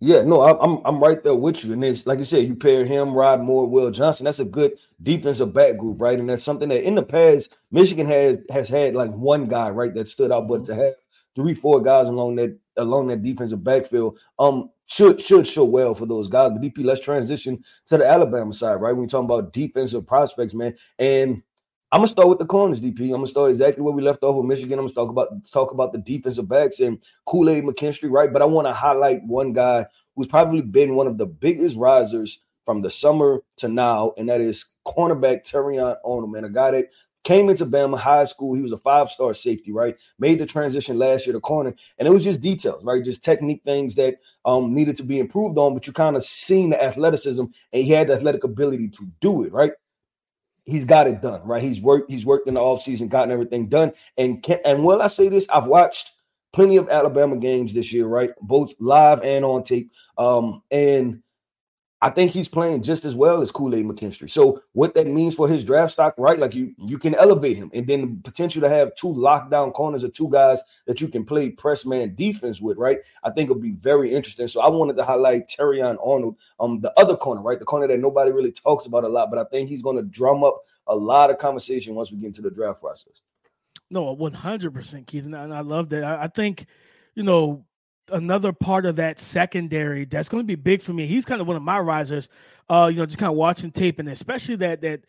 Yeah, 0.01 0.21
no, 0.23 0.41
I'm 0.41 0.79
I'm 0.85 1.03
right 1.03 1.21
there 1.21 1.35
with 1.35 1.65
you. 1.65 1.73
And 1.73 1.83
it's 1.83 2.05
like 2.07 2.19
you 2.19 2.23
said, 2.23 2.47
you 2.47 2.55
pair 2.55 2.85
him, 2.85 3.13
Rod 3.13 3.41
Moore, 3.41 3.67
Will 3.67 3.91
Johnson. 3.91 4.23
That's 4.23 4.39
a 4.39 4.45
good 4.45 4.73
defensive 5.03 5.53
back 5.53 5.77
group, 5.77 5.99
right? 5.99 6.17
And 6.17 6.29
that's 6.29 6.43
something 6.43 6.69
that 6.69 6.85
in 6.87 6.95
the 6.95 7.03
past 7.03 7.57
Michigan 7.71 8.07
has 8.07 8.37
has 8.49 8.69
had 8.69 8.95
like 8.95 9.11
one 9.11 9.47
guy, 9.49 9.69
right, 9.69 9.93
that 9.95 10.07
stood 10.07 10.31
out, 10.31 10.47
but 10.47 10.63
to 10.65 10.75
have 10.75 10.93
three, 11.35 11.53
four 11.53 11.81
guys 11.81 12.07
along 12.07 12.37
that 12.37 12.57
along 12.77 13.07
that 13.07 13.23
defensive 13.23 13.61
backfield, 13.61 14.17
um, 14.39 14.69
should 14.85 15.19
should 15.21 15.45
show 15.45 15.65
well 15.65 15.93
for 15.93 16.05
those 16.05 16.29
guys. 16.29 16.51
But 16.53 16.61
DP, 16.61 16.85
let's 16.85 17.01
transition 17.01 17.61
to 17.87 17.97
the 17.97 18.07
Alabama 18.07 18.53
side, 18.53 18.75
right? 18.75 18.93
When 18.93 19.01
we 19.01 19.07
talking 19.07 19.25
about 19.25 19.51
defensive 19.51 20.07
prospects, 20.07 20.53
man, 20.53 20.75
and 20.97 21.43
I'm 21.91 22.01
gonna 22.01 22.07
start 22.07 22.29
with 22.29 22.37
the 22.37 22.45
corners, 22.45 22.81
DP. 22.81 23.05
I'm 23.05 23.09
gonna 23.13 23.27
start 23.27 23.49
exactly 23.49 23.81
where 23.81 23.93
we 23.93 24.03
left 24.03 24.21
off 24.21 24.35
with 24.35 24.45
Michigan. 24.45 24.77
I'm 24.77 24.85
gonna 24.85 24.93
talk 24.93 25.09
about 25.09 25.29
talk 25.51 25.71
about 25.71 25.91
the 25.91 25.97
defensive 25.97 26.47
backs 26.47 26.79
and 26.79 26.99
Kool 27.25 27.49
Aid 27.49 27.63
McKinstry, 27.63 28.11
right? 28.11 28.31
But 28.31 28.43
I 28.43 28.45
want 28.45 28.67
to 28.67 28.73
highlight 28.73 29.23
one 29.23 29.53
guy 29.53 29.87
who's 30.15 30.27
probably 30.27 30.61
been 30.61 30.95
one 30.95 31.07
of 31.07 31.17
the 31.17 31.25
biggest 31.25 31.75
risers 31.77 32.43
from 32.63 32.83
the 32.83 32.91
summer 32.91 33.41
to 33.57 33.67
now, 33.67 34.13
and 34.17 34.29
that 34.29 34.39
is 34.39 34.67
cornerback 34.85 35.43
Terrion 35.43 35.95
Arnold, 36.05 36.31
man, 36.31 36.43
a 36.43 36.49
guy 36.49 36.69
that 36.71 36.85
came 37.23 37.49
into 37.49 37.65
Bama 37.65 37.97
high 37.97 38.25
school. 38.25 38.53
He 38.53 38.61
was 38.61 38.71
a 38.71 38.77
five 38.77 39.09
star 39.09 39.33
safety, 39.33 39.71
right? 39.71 39.97
Made 40.19 40.37
the 40.37 40.45
transition 40.45 40.99
last 40.99 41.25
year 41.25 41.33
to 41.33 41.39
corner, 41.39 41.73
and 41.97 42.07
it 42.07 42.11
was 42.11 42.23
just 42.23 42.41
details, 42.41 42.83
right? 42.83 43.03
Just 43.03 43.23
technique 43.23 43.63
things 43.65 43.95
that 43.95 44.17
um 44.45 44.75
needed 44.75 44.95
to 44.97 45.03
be 45.03 45.17
improved 45.17 45.57
on, 45.57 45.73
but 45.73 45.87
you 45.87 45.93
kind 45.93 46.15
of 46.15 46.23
seen 46.23 46.69
the 46.69 46.83
athleticism, 46.83 47.45
and 47.73 47.83
he 47.83 47.89
had 47.89 48.09
the 48.09 48.13
athletic 48.13 48.43
ability 48.43 48.89
to 48.89 49.07
do 49.21 49.43
it, 49.43 49.51
right? 49.51 49.71
He's 50.69 50.85
got 50.85 51.07
it 51.07 51.21
done, 51.21 51.41
right? 51.43 51.61
He's 51.61 51.81
worked, 51.81 52.11
he's 52.11 52.25
worked 52.25 52.47
in 52.47 52.53
the 52.53 52.59
offseason, 52.59 53.09
gotten 53.09 53.31
everything 53.31 53.67
done. 53.67 53.91
And 54.17 54.41
can, 54.43 54.59
and 54.65 54.83
while 54.83 55.01
I 55.01 55.07
say 55.07 55.29
this, 55.29 55.47
I've 55.49 55.65
watched 55.65 56.11
plenty 56.53 56.77
of 56.77 56.89
Alabama 56.89 57.37
games 57.37 57.73
this 57.73 57.93
year, 57.93 58.07
right? 58.07 58.31
Both 58.41 58.73
live 58.79 59.21
and 59.23 59.45
on 59.45 59.63
tape. 59.63 59.91
Um, 60.17 60.63
and 60.71 61.21
I 62.01 62.09
think 62.09 62.31
he's 62.31 62.47
playing 62.47 62.83
just 62.83 63.03
as 63.03 63.13
well 63.13 63.41
as 63.41 63.51
Kool 63.51 63.75
Aid 63.75 63.85
McKinstry. 63.85 64.29
So 64.29 64.63
what 64.71 64.93
that 64.93 65.05
means 65.05 65.35
for 65.35 65.49
his 65.49 65.65
draft 65.65 65.91
stock, 65.91 66.15
right? 66.17 66.39
Like 66.39 66.55
you, 66.55 66.73
you 66.77 66.97
can 66.97 67.13
elevate 67.15 67.57
him, 67.57 67.69
and 67.73 67.85
then 67.85 68.01
the 68.01 68.21
potential 68.23 68.61
to 68.61 68.69
have 68.69 68.95
two 68.95 69.07
lockdown 69.07 69.73
corners 69.73 70.05
or 70.05 70.09
two 70.09 70.29
guys 70.29 70.61
that 70.87 71.01
you 71.01 71.09
can 71.09 71.25
play 71.25 71.49
press 71.49 71.85
man 71.85 72.15
defense 72.15 72.61
with, 72.61 72.77
right? 72.77 72.99
I 73.23 73.31
think 73.31 73.49
it'll 73.49 73.61
be 73.61 73.71
very 73.71 74.13
interesting. 74.13 74.47
So 74.47 74.61
I 74.61 74.69
wanted 74.69 74.95
to 74.95 75.03
highlight 75.03 75.49
Terrion 75.49 75.97
Arnold, 76.01 76.37
um, 76.61 76.79
the 76.79 76.97
other 76.97 77.17
corner, 77.17 77.41
right? 77.41 77.59
The 77.59 77.65
corner 77.65 77.87
that 77.87 77.99
nobody 77.99 78.31
really 78.31 78.53
talks 78.53 78.85
about 78.85 79.03
a 79.03 79.09
lot, 79.09 79.29
but 79.29 79.39
I 79.39 79.43
think 79.51 79.67
he's 79.67 79.81
going 79.81 79.97
to 79.97 80.03
drum 80.03 80.43
up 80.43 80.63
a 80.87 80.95
lot 80.95 81.29
of 81.29 81.37
conversation 81.37 81.95
once 81.95 82.13
we 82.13 82.19
get 82.19 82.27
into 82.27 82.41
the 82.41 82.51
draft 82.51 82.79
process. 82.79 83.21
No, 83.89 84.13
one 84.13 84.33
hundred 84.33 84.73
percent, 84.73 85.07
Keith, 85.07 85.25
and 85.25 85.35
I 85.35 85.61
love 85.61 85.89
that. 85.89 86.03
I, 86.03 86.23
I 86.23 86.27
think, 86.27 86.65
you 87.15 87.23
know, 87.23 87.65
another 88.11 88.53
part 88.53 88.85
of 88.85 88.97
that 88.97 89.19
secondary 89.19 90.05
that's 90.05 90.29
going 90.29 90.43
to 90.43 90.47
be 90.47 90.55
big 90.55 90.81
for 90.81 90.93
me. 90.93 91.07
He's 91.07 91.25
kind 91.25 91.41
of 91.41 91.47
one 91.47 91.55
of 91.55 91.63
my 91.63 91.79
risers. 91.79 92.29
Uh, 92.69 92.89
you 92.91 92.97
know, 92.97 93.05
just 93.05 93.17
kind 93.17 93.31
of 93.31 93.37
watching 93.37 93.71
tape 93.71 93.99
and 93.99 94.09
especially 94.09 94.57
that 94.57 94.81
that 94.81 95.01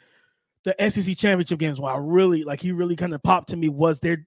the 0.65 0.91
SEC 0.91 1.17
championship 1.17 1.59
games 1.59 1.81
where 1.81 1.93
I 1.93 1.99
really 1.99 2.45
like 2.45 2.61
he 2.61 2.73
really 2.73 2.97
kind 2.97 3.15
of 3.15 3.23
popped 3.23 3.51
to 3.51 3.57
me 3.57 3.69
was 3.69 4.01
their 4.01 4.27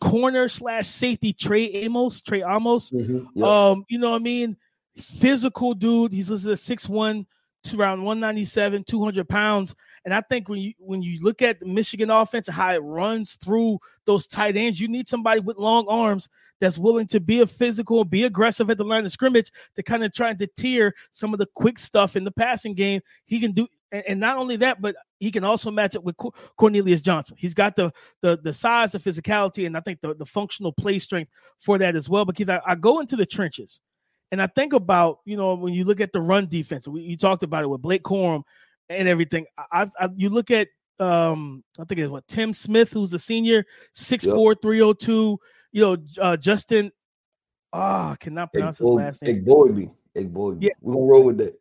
corner 0.00 0.48
slash 0.48 0.86
safety 0.86 1.32
Trey 1.32 1.66
Amos, 1.66 2.22
Trey 2.22 2.42
Amos. 2.42 2.90
Mm-hmm. 2.90 3.42
Um, 3.42 3.84
you 3.88 3.98
know 3.98 4.10
what 4.10 4.16
I 4.16 4.24
mean? 4.24 4.56
Physical 4.96 5.74
dude. 5.74 6.12
He's 6.12 6.30
listed 6.30 6.52
at 6.52 6.58
six 6.58 6.88
one 6.88 7.26
around 7.74 8.02
197, 8.02 8.84
200 8.84 9.28
pounds. 9.28 9.74
And 10.04 10.14
I 10.14 10.20
think 10.20 10.48
when 10.48 10.60
you 10.60 10.72
when 10.78 11.02
you 11.02 11.20
look 11.22 11.42
at 11.42 11.60
the 11.60 11.66
Michigan 11.66 12.10
offense 12.10 12.48
and 12.48 12.54
how 12.54 12.74
it 12.74 12.78
runs 12.78 13.34
through 13.36 13.78
those 14.04 14.26
tight 14.26 14.56
ends, 14.56 14.80
you 14.80 14.88
need 14.88 15.08
somebody 15.08 15.40
with 15.40 15.56
long 15.56 15.86
arms 15.88 16.28
that's 16.60 16.78
willing 16.78 17.06
to 17.08 17.20
be 17.20 17.40
a 17.40 17.46
physical, 17.46 18.04
be 18.04 18.24
aggressive 18.24 18.70
at 18.70 18.78
the 18.78 18.84
line 18.84 19.04
of 19.04 19.12
scrimmage 19.12 19.52
to 19.76 19.82
kind 19.82 20.04
of 20.04 20.12
try 20.12 20.32
to 20.32 20.46
deter 20.46 20.92
some 21.12 21.32
of 21.32 21.38
the 21.38 21.46
quick 21.54 21.78
stuff 21.78 22.16
in 22.16 22.24
the 22.24 22.30
passing 22.30 22.74
game. 22.74 23.00
He 23.26 23.40
can 23.40 23.52
do, 23.52 23.68
and, 23.92 24.04
and 24.08 24.20
not 24.20 24.36
only 24.36 24.56
that, 24.56 24.80
but 24.80 24.96
he 25.20 25.30
can 25.30 25.44
also 25.44 25.70
match 25.70 25.96
up 25.96 26.04
with 26.04 26.16
Cornelius 26.56 27.00
Johnson. 27.00 27.36
He's 27.38 27.54
got 27.54 27.76
the 27.76 27.92
the 28.22 28.38
the 28.42 28.52
size, 28.52 28.92
the 28.92 28.98
physicality, 28.98 29.66
and 29.66 29.76
I 29.76 29.80
think 29.80 30.00
the, 30.00 30.14
the 30.14 30.26
functional 30.26 30.72
play 30.72 30.98
strength 30.98 31.30
for 31.58 31.78
that 31.78 31.96
as 31.96 32.08
well. 32.08 32.24
But 32.24 32.36
Keith, 32.36 32.50
I, 32.50 32.60
I 32.66 32.74
go 32.74 33.00
into 33.00 33.16
the 33.16 33.26
trenches 33.26 33.80
and 34.30 34.42
I 34.42 34.46
think 34.46 34.72
about, 34.72 35.20
you 35.24 35.36
know, 35.36 35.54
when 35.54 35.72
you 35.72 35.84
look 35.84 36.00
at 36.00 36.12
the 36.12 36.20
run 36.20 36.48
defense, 36.48 36.86
we, 36.86 37.02
you 37.02 37.16
talked 37.16 37.42
about 37.42 37.64
it 37.64 37.68
with 37.68 37.82
Blake 37.82 38.02
Corum 38.02 38.42
and 38.88 39.08
everything. 39.08 39.46
I, 39.72 39.90
I 39.98 40.08
you 40.16 40.28
look 40.28 40.50
at, 40.50 40.68
um, 41.00 41.62
I 41.78 41.84
think 41.84 42.00
it's 42.00 42.10
what 42.10 42.26
Tim 42.26 42.52
Smith, 42.52 42.92
who's 42.92 43.10
the 43.10 43.18
senior, 43.18 43.64
six 43.94 44.24
four 44.24 44.54
three 44.54 44.78
zero 44.78 44.92
two. 44.92 45.38
You 45.72 45.82
know, 45.82 45.96
uh, 46.20 46.36
Justin, 46.36 46.90
ah, 47.72 48.12
oh, 48.12 48.16
cannot 48.16 48.52
pronounce 48.52 48.78
his 48.78 48.88
last 48.88 49.22
name. 49.22 49.44
Egboibi. 49.44 49.90
Egboibi. 50.16 50.58
Yeah. 50.60 50.70
We're 50.80 50.94
going 50.94 51.06
to 51.06 51.10
roll 51.10 51.24
with 51.24 51.38
that. 51.38 51.54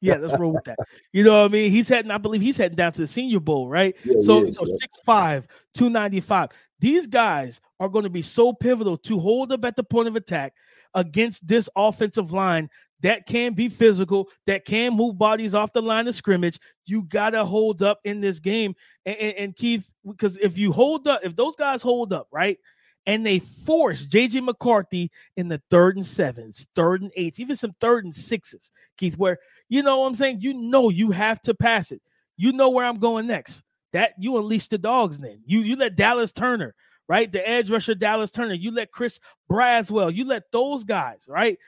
yeah, 0.00 0.16
let's 0.16 0.38
roll 0.38 0.52
with 0.52 0.64
that. 0.64 0.78
You 1.12 1.24
know 1.24 1.40
what 1.40 1.46
I 1.46 1.48
mean? 1.48 1.70
He's 1.70 1.88
heading, 1.88 2.10
I 2.10 2.18
believe 2.18 2.42
he's 2.42 2.56
heading 2.56 2.76
down 2.76 2.92
to 2.92 3.00
the 3.00 3.06
senior 3.06 3.40
bowl, 3.40 3.68
right? 3.68 3.96
Yeah, 4.04 4.20
so, 4.20 4.44
is, 4.44 4.58
you 4.60 4.66
know, 4.66 4.72
yeah. 5.06 5.40
6'5, 5.40 5.44
295. 5.74 6.50
These 6.84 7.06
guys 7.06 7.62
are 7.80 7.88
going 7.88 8.02
to 8.02 8.10
be 8.10 8.20
so 8.20 8.52
pivotal 8.52 8.98
to 8.98 9.18
hold 9.18 9.52
up 9.52 9.64
at 9.64 9.74
the 9.74 9.82
point 9.82 10.06
of 10.06 10.16
attack 10.16 10.52
against 10.92 11.46
this 11.46 11.66
offensive 11.74 12.30
line 12.30 12.68
that 13.00 13.24
can 13.24 13.54
be 13.54 13.70
physical, 13.70 14.28
that 14.44 14.66
can 14.66 14.92
move 14.92 15.16
bodies 15.16 15.54
off 15.54 15.72
the 15.72 15.80
line 15.80 16.06
of 16.08 16.14
scrimmage. 16.14 16.58
You 16.84 17.04
got 17.04 17.30
to 17.30 17.42
hold 17.46 17.82
up 17.82 18.00
in 18.04 18.20
this 18.20 18.38
game. 18.38 18.74
And, 19.06 19.16
and, 19.16 19.34
and 19.38 19.56
Keith, 19.56 19.90
because 20.06 20.36
if 20.36 20.58
you 20.58 20.72
hold 20.72 21.08
up, 21.08 21.20
if 21.24 21.34
those 21.34 21.56
guys 21.56 21.80
hold 21.80 22.12
up, 22.12 22.28
right, 22.30 22.58
and 23.06 23.24
they 23.24 23.38
force 23.38 24.04
JJ 24.04 24.44
McCarthy 24.44 25.10
in 25.38 25.48
the 25.48 25.62
third 25.70 25.96
and 25.96 26.04
sevens, 26.04 26.66
third 26.76 27.00
and 27.00 27.12
eights, 27.16 27.40
even 27.40 27.56
some 27.56 27.74
third 27.80 28.04
and 28.04 28.14
sixes, 28.14 28.72
Keith, 28.98 29.16
where 29.16 29.38
you 29.70 29.82
know 29.82 30.00
what 30.00 30.08
I'm 30.08 30.14
saying? 30.14 30.42
You 30.42 30.52
know 30.52 30.90
you 30.90 31.12
have 31.12 31.40
to 31.44 31.54
pass 31.54 31.92
it. 31.92 32.02
You 32.36 32.52
know 32.52 32.68
where 32.68 32.84
I'm 32.84 32.98
going 32.98 33.26
next. 33.26 33.62
That 33.94 34.12
you 34.18 34.36
unleash 34.36 34.68
the 34.68 34.76
dogs 34.78 35.16
then. 35.18 35.40
You 35.46 35.60
you 35.60 35.76
let 35.76 35.96
Dallas 35.96 36.32
Turner 36.32 36.74
right? 37.08 37.30
The 37.30 37.46
edge 37.46 37.70
rusher 37.70 37.94
Dallas 37.94 38.30
Turner, 38.30 38.54
you 38.54 38.70
let 38.70 38.90
Chris 38.90 39.20
Braswell, 39.50 40.14
you 40.14 40.24
let 40.24 40.50
those 40.50 40.84
guys, 40.84 41.26
right? 41.28 41.58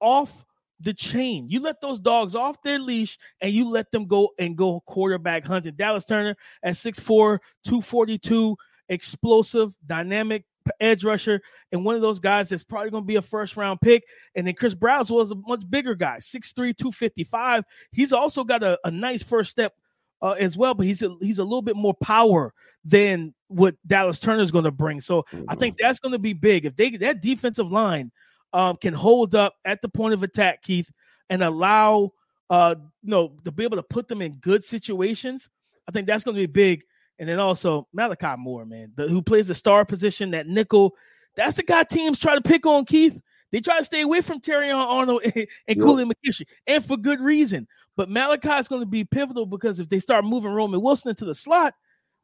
Off 0.00 0.44
the 0.80 0.92
chain. 0.92 1.48
You 1.48 1.60
let 1.60 1.80
those 1.80 1.98
dogs 1.98 2.34
off 2.34 2.62
their 2.62 2.78
leash 2.78 3.18
and 3.40 3.52
you 3.52 3.68
let 3.70 3.90
them 3.90 4.06
go 4.06 4.30
and 4.38 4.56
go 4.56 4.80
quarterback 4.80 5.46
hunting. 5.46 5.74
Dallas 5.76 6.04
Turner 6.04 6.36
at 6.62 6.74
6'4, 6.74 7.38
242, 7.64 8.56
explosive, 8.88 9.74
dynamic 9.86 10.44
edge 10.80 11.04
rusher, 11.04 11.40
and 11.72 11.84
one 11.84 11.94
of 11.94 12.00
those 12.00 12.20
guys 12.20 12.48
that's 12.48 12.64
probably 12.64 12.90
going 12.90 13.02
to 13.02 13.06
be 13.06 13.16
a 13.16 13.22
first 13.22 13.56
round 13.56 13.80
pick. 13.80 14.04
And 14.34 14.46
then 14.46 14.54
Chris 14.54 14.74
Braswell 14.74 15.22
is 15.22 15.30
a 15.30 15.36
much 15.36 15.68
bigger 15.68 15.94
guy, 15.94 16.16
6'3, 16.18 16.54
255. 16.54 17.64
He's 17.92 18.12
also 18.12 18.44
got 18.44 18.62
a, 18.62 18.78
a 18.84 18.90
nice 18.90 19.22
first 19.22 19.50
step 19.50 19.74
uh, 20.22 20.32
as 20.32 20.56
well, 20.56 20.74
but 20.74 20.86
he's 20.86 21.02
a, 21.02 21.14
he's 21.20 21.38
a 21.38 21.44
little 21.44 21.62
bit 21.62 21.76
more 21.76 21.94
power 21.94 22.52
than 22.84 23.34
what 23.48 23.74
Dallas 23.86 24.18
Turner 24.18 24.42
is 24.42 24.50
going 24.50 24.64
to 24.64 24.70
bring. 24.70 25.00
So 25.00 25.22
mm-hmm. 25.22 25.44
I 25.48 25.54
think 25.54 25.76
that's 25.78 26.00
going 26.00 26.12
to 26.12 26.18
be 26.18 26.32
big 26.32 26.64
if 26.64 26.76
they 26.76 26.96
that 26.96 27.20
defensive 27.20 27.70
line 27.70 28.10
um, 28.52 28.76
can 28.76 28.94
hold 28.94 29.34
up 29.34 29.54
at 29.64 29.82
the 29.82 29.88
point 29.88 30.14
of 30.14 30.22
attack, 30.22 30.62
Keith, 30.62 30.90
and 31.28 31.42
allow 31.42 32.12
uh, 32.50 32.74
you 33.02 33.10
know 33.10 33.36
to 33.44 33.52
be 33.52 33.64
able 33.64 33.76
to 33.76 33.82
put 33.82 34.08
them 34.08 34.22
in 34.22 34.34
good 34.34 34.64
situations. 34.64 35.50
I 35.88 35.92
think 35.92 36.06
that's 36.06 36.24
going 36.24 36.36
to 36.36 36.42
be 36.42 36.46
big. 36.46 36.84
And 37.18 37.28
then 37.28 37.38
also 37.38 37.86
Malachi 37.92 38.34
Moore, 38.38 38.64
man, 38.64 38.92
the, 38.96 39.08
who 39.08 39.22
plays 39.22 39.48
the 39.48 39.54
star 39.54 39.84
position, 39.84 40.30
that 40.32 40.46
nickel. 40.46 40.94
That's 41.36 41.56
the 41.56 41.62
guy 41.62 41.84
teams 41.84 42.18
try 42.18 42.34
to 42.34 42.40
pick 42.40 42.64
on, 42.64 42.84
Keith. 42.84 43.20
They 43.54 43.60
try 43.60 43.78
to 43.78 43.84
stay 43.84 44.00
away 44.00 44.20
from 44.20 44.40
Terrion 44.40 44.74
Arnold 44.74 45.20
and, 45.22 45.32
and 45.68 45.78
yep. 45.78 45.78
McKinstry, 45.78 46.46
and 46.66 46.84
for 46.84 46.96
good 46.96 47.20
reason. 47.20 47.68
But 47.96 48.10
Malachi 48.10 48.48
is 48.48 48.66
going 48.66 48.82
to 48.82 48.86
be 48.86 49.04
pivotal 49.04 49.46
because 49.46 49.78
if 49.78 49.88
they 49.88 50.00
start 50.00 50.24
moving 50.24 50.50
Roman 50.50 50.82
Wilson 50.82 51.10
into 51.10 51.24
the 51.24 51.36
slot, 51.36 51.72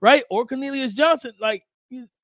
right, 0.00 0.24
or 0.28 0.44
Cornelius 0.44 0.92
Johnson, 0.92 1.30
like 1.40 1.62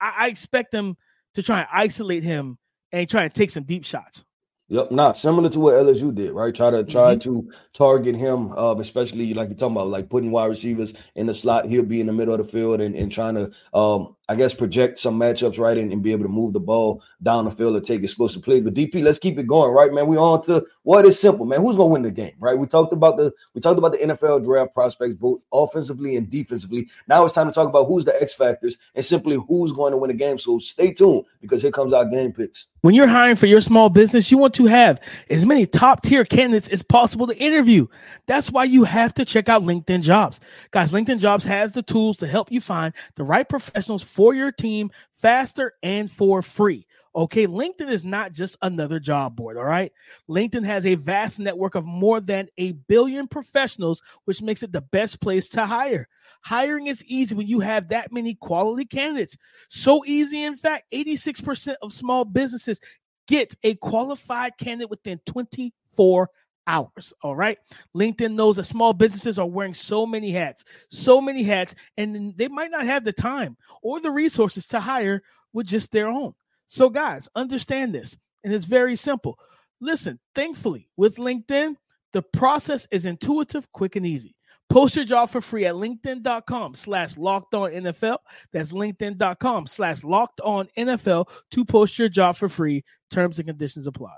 I, 0.01 0.13
I 0.19 0.27
expect 0.27 0.73
them 0.73 0.97
to 1.35 1.43
try 1.45 1.61
and 1.61 1.69
isolate 1.73 2.25
him 2.25 2.59
and 2.91 3.09
try 3.09 3.23
and 3.23 3.33
take 3.33 3.51
some 3.51 3.63
deep 3.63 3.85
shots. 3.85 4.25
Yep, 4.71 4.91
not 4.91 5.17
similar 5.17 5.49
to 5.51 5.61
what 5.61 5.75
LSU 5.75 6.13
did, 6.13 6.33
right? 6.33 6.53
Try 6.53 6.71
to 6.71 6.83
try 6.83 7.15
mm-hmm. 7.15 7.21
to 7.21 7.53
target 7.75 8.17
him, 8.17 8.51
uh, 8.59 8.75
especially 8.75 9.33
like 9.35 9.51
you're 9.51 9.57
talking 9.57 9.77
about, 9.77 9.87
like 9.87 10.11
putting 10.11 10.33
wide 10.33 10.47
receivers 10.47 10.95
in 11.15 11.27
the 11.27 11.35
slot. 11.37 11.67
He'll 11.67 11.85
be 11.85 12.01
in 12.01 12.09
the 12.09 12.13
middle 12.13 12.35
of 12.35 12.45
the 12.45 12.53
field 12.53 12.81
and, 12.81 12.97
and 12.97 13.13
trying 13.13 13.37
to 13.37 13.53
um, 13.73 14.16
I 14.29 14.35
guess 14.35 14.55
project 14.55 14.99
some 14.99 15.19
matchups 15.21 15.59
right 15.59 15.79
and, 15.79 15.93
and, 15.93 16.03
be 16.03 16.11
able 16.11 16.25
to 16.25 16.29
move 16.29 16.53
the 16.53 16.61
ball 16.61 17.01
down 17.23 17.45
the 17.45 17.51
field 17.51 17.77
and 17.77 17.85
take 17.85 18.03
explosive 18.03 18.43
plays. 18.43 18.63
But 18.63 18.75
DP, 18.75 19.03
let's 19.03 19.21
keep 19.21 19.39
it 19.39 19.47
going, 19.47 19.73
right, 19.73 19.93
man. 19.93 20.09
We 20.09 20.17
on 20.17 20.43
to 20.45 20.67
what 20.83 21.05
is 21.05 21.19
simple, 21.19 21.47
man. 21.47 21.61
Who's 21.61 21.77
gonna 21.77 21.91
win 21.91 22.03
the 22.03 22.11
game, 22.11 22.35
right? 22.41 22.59
We 22.59 22.67
talked 22.67 22.93
about 22.93 23.17
the 23.17 23.33
we 23.55 23.61
talked 23.61 23.79
about 23.79 23.93
the 23.93 23.99
NFL 23.99 24.45
draft 24.45 24.75
prospects, 24.75 25.15
both 25.15 25.41
offensively 25.53 26.17
and 26.17 26.29
defensively. 26.29 26.89
Now 27.07 27.25
it's 27.25 27.35
time 27.35 27.47
to 27.47 27.53
talk 27.53 27.69
about 27.69 27.87
who's 27.87 28.05
the 28.05 28.21
X 28.21 28.35
factors 28.35 28.77
and 28.97 29.05
simply 29.05 29.37
who's 29.37 29.73
going 29.73 29.93
to 29.93 29.97
win 29.97 30.09
the 30.09 30.15
game. 30.15 30.39
So 30.39 30.59
stay 30.59 30.93
tuned 30.93 31.25
because 31.41 31.63
here 31.63 31.71
comes 31.71 31.93
our 31.93 32.05
game 32.05 32.33
picks. 32.33 32.67
When 32.87 32.95
you're 32.95 33.09
hiring 33.09 33.35
for 33.35 33.47
your 33.47 33.61
small 33.61 33.91
business, 33.91 34.31
you 34.31 34.39
want 34.39 34.55
to 34.55 34.67
have 34.67 35.01
as 35.29 35.45
many 35.45 35.67
top 35.67 36.03
tier 36.03 36.25
candidates 36.25 36.69
as 36.69 36.85
possible 36.85 37.27
to 37.27 37.37
interview. 37.37 37.89
That's 38.27 38.53
why 38.53 38.63
you 38.63 38.85
have 38.85 39.13
to 39.15 39.25
check 39.25 39.49
out 39.49 39.63
LinkedIn 39.63 40.03
Jobs. 40.03 40.39
Guys, 40.71 40.93
LinkedIn 40.93 41.19
Jobs 41.19 41.45
has 41.45 41.73
the 41.73 41.83
tools 41.83 42.17
to 42.19 42.29
help 42.29 42.53
you 42.53 42.61
find 42.61 42.95
the 43.17 43.25
right 43.25 43.49
professionals 43.49 44.05
for 44.17 44.35
your 44.35 44.51
team 44.51 44.91
faster 45.21 45.75
and 45.83 46.11
for 46.11 46.41
free. 46.41 46.87
Okay, 47.15 47.47
LinkedIn 47.47 47.91
is 47.91 48.05
not 48.05 48.33
just 48.33 48.57
another 48.63 48.99
job 48.99 49.37
board, 49.37 49.59
all 49.59 49.65
right? 49.65 49.93
LinkedIn 50.29 50.65
has 50.65 50.87
a 50.87 50.95
vast 50.95 51.39
network 51.39 51.75
of 51.75 51.85
more 51.85 52.21
than 52.21 52.49
a 52.57 52.73
billion 52.73 53.29
professionals, 53.29 54.03
which 54.25 54.41
makes 54.41 54.63
it 54.63 54.73
the 54.73 54.81
best 54.81 55.21
place 55.21 55.49
to 55.49 55.67
hire. 55.67 56.09
Hiring 56.43 56.87
is 56.87 57.05
easy 57.05 57.35
when 57.35 57.47
you 57.47 57.61
have 57.61 57.89
that 57.89 58.11
many 58.11 58.35
quality 58.35 58.87
candidates. 58.87 59.37
So 59.69 60.03
easy, 60.07 60.43
in 60.43 60.57
fact, 60.57 60.85
86% 60.93 61.75
of 61.83 61.93
small 61.93 62.25
businesses 62.25 62.81
get 63.29 63.55
a 63.63 63.75
qualified 63.77 64.57
candidate 64.57 64.91
within 64.91 65.21
24 65.27 66.31
hours. 66.67 67.13
All 67.23 67.37
right. 67.37 67.59
LinkedIn 67.95 68.35
knows 68.35 68.57
that 68.57 68.65
small 68.65 68.93
businesses 68.93 69.39
are 69.39 69.47
wearing 69.47 69.75
so 69.75 70.07
many 70.07 70.31
hats, 70.31 70.65
so 70.91 71.21
many 71.21 71.43
hats, 71.43 71.75
and 71.97 72.37
they 72.37 72.49
might 72.49 72.71
not 72.71 72.87
have 72.87 73.05
the 73.05 73.13
time 73.13 73.57
or 73.83 74.01
the 74.01 74.11
resources 74.11 74.67
to 74.69 74.81
hire 74.81 75.23
with 75.53 75.67
just 75.67 75.93
their 75.93 76.09
own. 76.09 76.35
So, 76.69 76.91
guys, 76.91 77.29
understand 77.35 77.95
this. 77.95 78.17
And 78.45 78.53
it's 78.53 78.67
very 78.67 78.97
simple. 78.97 79.39
Listen, 79.81 80.19
thankfully, 80.35 80.89
with 80.97 81.17
LinkedIn, 81.17 81.77
the 82.13 82.23
process 82.23 82.87
is 82.91 83.07
intuitive, 83.07 83.71
quick, 83.73 83.97
and 83.97 84.07
easy. 84.07 84.35
Post 84.69 84.97
your 84.97 85.05
job 85.05 85.31
for 85.31 85.41
free 85.41 85.67
at 85.67 85.75
LinkedIn.com 85.75 86.75
slash 86.75 87.17
locked 87.17 87.55
on 87.55 87.71
NFL. 87.71 88.19
That's 88.53 88.73
LinkedIn.com 88.73 89.67
slash 89.69 90.03
locked 90.03 90.41
on 90.41 90.69
NFL 90.77 91.29
to 91.53 91.65
post 91.65 91.99
your 91.99 92.09
job 92.09 92.37
for 92.37 92.49
free. 92.49 92.85
Terms 93.11 93.39
and 93.39 93.47
conditions 93.47 93.87
apply. 93.87 94.17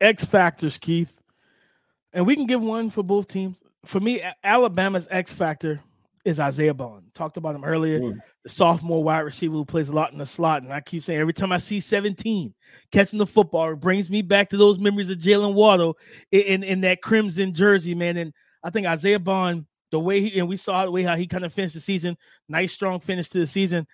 X 0.00 0.24
factors, 0.24 0.76
Keith 0.78 1.19
and 2.12 2.26
we 2.26 2.34
can 2.36 2.46
give 2.46 2.62
one 2.62 2.90
for 2.90 3.02
both 3.02 3.28
teams. 3.28 3.62
For 3.84 4.00
me, 4.00 4.22
Alabama's 4.44 5.08
X 5.10 5.32
factor 5.32 5.80
is 6.24 6.38
Isaiah 6.38 6.74
Bond. 6.74 7.04
Talked 7.14 7.36
about 7.36 7.54
him 7.54 7.64
earlier, 7.64 8.00
mm. 8.00 8.18
the 8.42 8.48
sophomore 8.48 9.02
wide 9.02 9.20
receiver 9.20 9.54
who 9.54 9.64
plays 9.64 9.88
a 9.88 9.92
lot 9.92 10.12
in 10.12 10.18
the 10.18 10.26
slot. 10.26 10.62
And 10.62 10.72
I 10.72 10.80
keep 10.80 11.02
saying 11.02 11.18
every 11.18 11.32
time 11.32 11.52
I 11.52 11.58
see 11.58 11.80
17 11.80 12.52
catching 12.92 13.18
the 13.18 13.26
football, 13.26 13.72
it 13.72 13.80
brings 13.80 14.10
me 14.10 14.22
back 14.22 14.50
to 14.50 14.56
those 14.56 14.78
memories 14.78 15.10
of 15.10 15.18
Jaylen 15.18 15.54
Waddle 15.54 15.96
in, 16.30 16.40
in, 16.42 16.62
in, 16.62 16.80
that 16.82 17.00
crimson 17.00 17.54
jersey, 17.54 17.94
man. 17.94 18.16
And 18.18 18.34
I 18.62 18.70
think 18.70 18.86
Isaiah 18.86 19.18
Bond, 19.18 19.66
the 19.90 20.00
way 20.00 20.20
he 20.20 20.38
and 20.38 20.48
we 20.48 20.56
saw 20.56 20.84
the 20.84 20.90
way 20.90 21.02
how 21.02 21.16
he 21.16 21.26
kind 21.26 21.44
of 21.44 21.52
finished 21.52 21.74
the 21.74 21.80
season, 21.80 22.16
nice 22.48 22.72
strong 22.72 23.00
finish 23.00 23.28
to 23.30 23.38
the 23.38 23.46
season. 23.46 23.86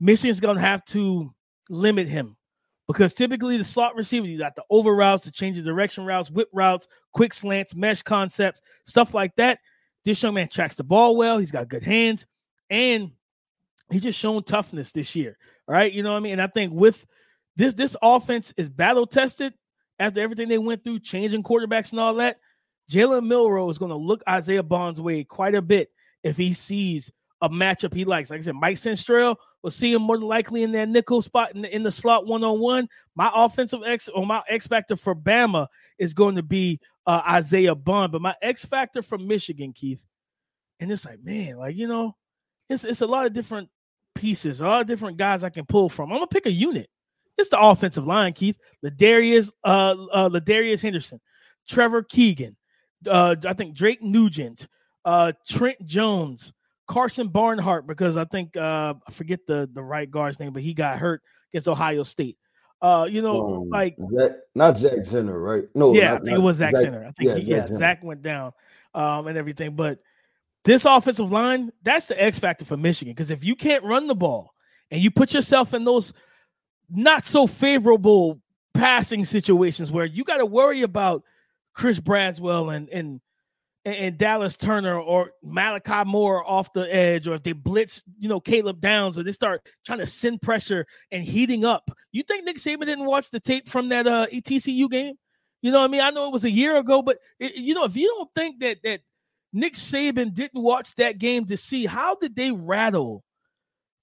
Michigan's 0.00 0.40
gonna 0.40 0.60
have 0.60 0.84
to 0.86 1.34
limit 1.68 2.08
him 2.08 2.36
because 2.86 3.14
typically 3.14 3.56
the 3.56 3.64
slot 3.64 3.96
receiver, 3.96 4.26
you 4.26 4.38
got 4.38 4.56
the 4.56 4.64
over 4.70 4.94
routes, 4.94 5.24
the 5.24 5.30
change 5.30 5.58
of 5.58 5.64
direction 5.64 6.04
routes, 6.04 6.30
whip 6.30 6.48
routes, 6.52 6.88
quick 7.12 7.32
slants, 7.32 7.74
mesh 7.74 8.02
concepts, 8.02 8.60
stuff 8.84 9.14
like 9.14 9.34
that. 9.36 9.58
This 10.04 10.22
young 10.22 10.34
man 10.34 10.48
tracks 10.48 10.74
the 10.74 10.84
ball 10.84 11.16
well. 11.16 11.38
He's 11.38 11.50
got 11.50 11.68
good 11.68 11.82
hands, 11.82 12.26
and 12.68 13.10
he's 13.90 14.02
just 14.02 14.18
shown 14.18 14.42
toughness 14.42 14.92
this 14.92 15.16
year. 15.16 15.38
Right, 15.66 15.92
you 15.92 16.02
know 16.02 16.10
what 16.10 16.18
I 16.18 16.20
mean. 16.20 16.32
And 16.32 16.42
I 16.42 16.46
think 16.46 16.74
with 16.74 17.06
this 17.56 17.72
this 17.72 17.96
offense 18.02 18.52
is 18.58 18.68
battle 18.68 19.06
tested 19.06 19.54
after 19.98 20.20
everything 20.20 20.48
they 20.48 20.58
went 20.58 20.84
through, 20.84 21.00
changing 21.00 21.42
quarterbacks 21.42 21.92
and 21.92 22.00
all 22.00 22.14
that. 22.16 22.38
Jalen 22.90 23.26
Milroe 23.26 23.70
is 23.70 23.78
going 23.78 23.90
to 23.90 23.96
look 23.96 24.22
Isaiah 24.28 24.62
Bond's 24.62 25.00
way 25.00 25.24
quite 25.24 25.54
a 25.54 25.62
bit 25.62 25.90
if 26.22 26.36
he 26.36 26.52
sees 26.52 27.10
a 27.44 27.48
matchup 27.48 27.92
he 27.92 28.06
likes. 28.06 28.30
Like 28.30 28.38
I 28.38 28.42
said, 28.42 28.54
Mike 28.54 28.76
Sainristil 28.76 29.36
will 29.62 29.70
see 29.70 29.92
him 29.92 30.02
more 30.02 30.16
than 30.16 30.26
likely 30.26 30.62
in 30.62 30.72
that 30.72 30.88
nickel 30.88 31.20
spot 31.20 31.54
in 31.54 31.60
the, 31.60 31.74
in 31.74 31.82
the 31.82 31.90
slot 31.90 32.26
one 32.26 32.42
on 32.42 32.58
one. 32.58 32.88
My 33.16 33.30
offensive 33.34 33.80
X 33.86 34.08
or 34.08 34.24
my 34.24 34.42
X 34.48 34.66
factor 34.66 34.96
for 34.96 35.14
Bama 35.14 35.66
is 35.98 36.14
going 36.14 36.36
to 36.36 36.42
be 36.42 36.80
uh, 37.06 37.20
Isaiah 37.28 37.74
Bond, 37.74 38.12
but 38.12 38.22
my 38.22 38.34
X 38.40 38.64
factor 38.64 39.02
from 39.02 39.28
Michigan, 39.28 39.74
Keith, 39.74 40.06
and 40.80 40.90
it's 40.90 41.04
like, 41.04 41.22
man, 41.22 41.58
like 41.58 41.76
you 41.76 41.86
know, 41.86 42.16
it's 42.70 42.84
it's 42.84 43.02
a 43.02 43.06
lot 43.06 43.26
of 43.26 43.34
different 43.34 43.68
pieces, 44.14 44.62
a 44.62 44.66
lot 44.66 44.80
of 44.80 44.86
different 44.86 45.18
guys 45.18 45.44
I 45.44 45.50
can 45.50 45.66
pull 45.66 45.90
from. 45.90 46.10
I'm 46.10 46.16
gonna 46.16 46.26
pick 46.26 46.46
a 46.46 46.52
unit. 46.52 46.88
It's 47.36 47.50
the 47.50 47.60
offensive 47.60 48.06
line, 48.06 48.32
Keith. 48.32 48.56
Ladarius, 48.82 49.50
uh, 49.64 49.96
uh, 50.12 50.28
Ladarius 50.30 50.80
Henderson, 50.80 51.20
Trevor 51.68 52.04
Keegan, 52.04 52.56
uh, 53.06 53.36
I 53.44 53.52
think 53.52 53.74
Drake 53.74 54.02
Nugent, 54.02 54.66
uh, 55.04 55.32
Trent 55.46 55.84
Jones. 55.84 56.54
Karsen 56.88 57.32
Barnhart 57.32 57.86
because 57.86 58.16
I 58.16 58.24
think 58.24 58.56
uh, 58.56 58.94
I 59.06 59.10
forget 59.10 59.46
the 59.46 59.68
the 59.72 59.82
right 59.82 60.10
guard's 60.10 60.38
name, 60.38 60.52
but 60.52 60.62
he 60.62 60.74
got 60.74 60.98
hurt 60.98 61.22
against 61.50 61.68
Ohio 61.68 62.02
State. 62.02 62.38
Uh, 62.82 63.04
you 63.04 63.22
know, 63.22 63.62
um, 63.62 63.70
like 63.70 63.96
Zach, 64.14 64.32
not 64.54 64.76
Zach 64.76 64.98
Zinner, 64.98 65.42
right? 65.42 65.64
No, 65.74 65.94
yeah, 65.94 66.12
not, 66.12 66.20
I 66.20 66.24
think 66.24 66.36
it 66.36 66.42
was 66.42 66.56
Zach, 66.58 66.76
Zach 66.76 66.84
Zenner. 66.84 67.06
I 67.06 67.12
think 67.12 67.30
yeah, 67.30 67.36
he, 67.36 67.44
Zach, 67.44 67.70
yeah, 67.70 67.76
Zach 67.78 68.04
went 68.04 68.22
down 68.22 68.52
um, 68.94 69.26
and 69.26 69.38
everything. 69.38 69.74
But 69.74 70.00
this 70.64 70.84
offensive 70.84 71.32
line, 71.32 71.72
that's 71.82 72.06
the 72.06 72.22
X 72.22 72.38
factor 72.38 72.64
for 72.64 72.76
Michigan. 72.76 73.12
Because 73.12 73.30
if 73.30 73.44
you 73.44 73.56
can't 73.56 73.84
run 73.84 74.06
the 74.06 74.14
ball 74.14 74.52
and 74.90 75.00
you 75.00 75.10
put 75.10 75.32
yourself 75.32 75.72
in 75.72 75.84
those 75.84 76.12
not 76.90 77.24
so 77.24 77.46
favorable 77.46 78.40
passing 78.74 79.24
situations 79.24 79.90
where 79.90 80.04
you 80.04 80.24
got 80.24 80.38
to 80.38 80.46
worry 80.46 80.82
about 80.82 81.22
Chris 81.72 82.00
Braswell 82.00 82.74
and 82.74 82.88
and 82.90 83.20
and, 83.84 83.94
and, 83.94 84.18
Dallas 84.18 84.56
Turner 84.56 84.98
or 84.98 85.32
Malachi 85.42 86.04
Moore 86.04 86.48
off 86.48 86.72
the 86.72 86.92
edge, 86.92 87.28
or 87.28 87.34
if 87.34 87.42
they 87.42 87.52
blitz, 87.52 88.02
you 88.18 88.28
know, 88.28 88.40
Caleb 88.40 88.80
Downs, 88.80 89.18
or 89.18 89.22
they 89.22 89.32
start 89.32 89.68
trying 89.84 89.98
to 89.98 90.06
send 90.06 90.42
pressure 90.42 90.86
and 91.10 91.24
heating 91.24 91.64
up. 91.64 91.90
You 92.12 92.22
think 92.22 92.44
Nick 92.44 92.56
Saban 92.56 92.86
didn't 92.86 93.06
watch 93.06 93.30
the 93.30 93.40
tape 93.40 93.68
from 93.68 93.90
that 93.90 94.06
uh, 94.06 94.26
TCU 94.26 94.90
game? 94.90 95.14
You 95.62 95.70
know 95.70 95.80
what 95.80 95.86
I 95.86 95.88
mean? 95.88 96.00
I 96.00 96.10
know 96.10 96.26
it 96.26 96.32
was 96.32 96.44
a 96.44 96.50
year 96.50 96.76
ago, 96.76 97.02
but 97.02 97.18
it, 97.38 97.56
you 97.56 97.74
know, 97.74 97.84
if 97.84 97.96
you 97.96 98.08
don't 98.08 98.30
think 98.34 98.60
that 98.60 98.78
that 98.84 99.00
Nick 99.52 99.74
Saban 99.74 100.34
didn't 100.34 100.62
watch 100.62 100.94
that 100.96 101.18
game 101.18 101.46
to 101.46 101.56
see 101.56 101.86
how 101.86 102.16
did 102.16 102.36
they 102.36 102.50
rattle 102.52 103.24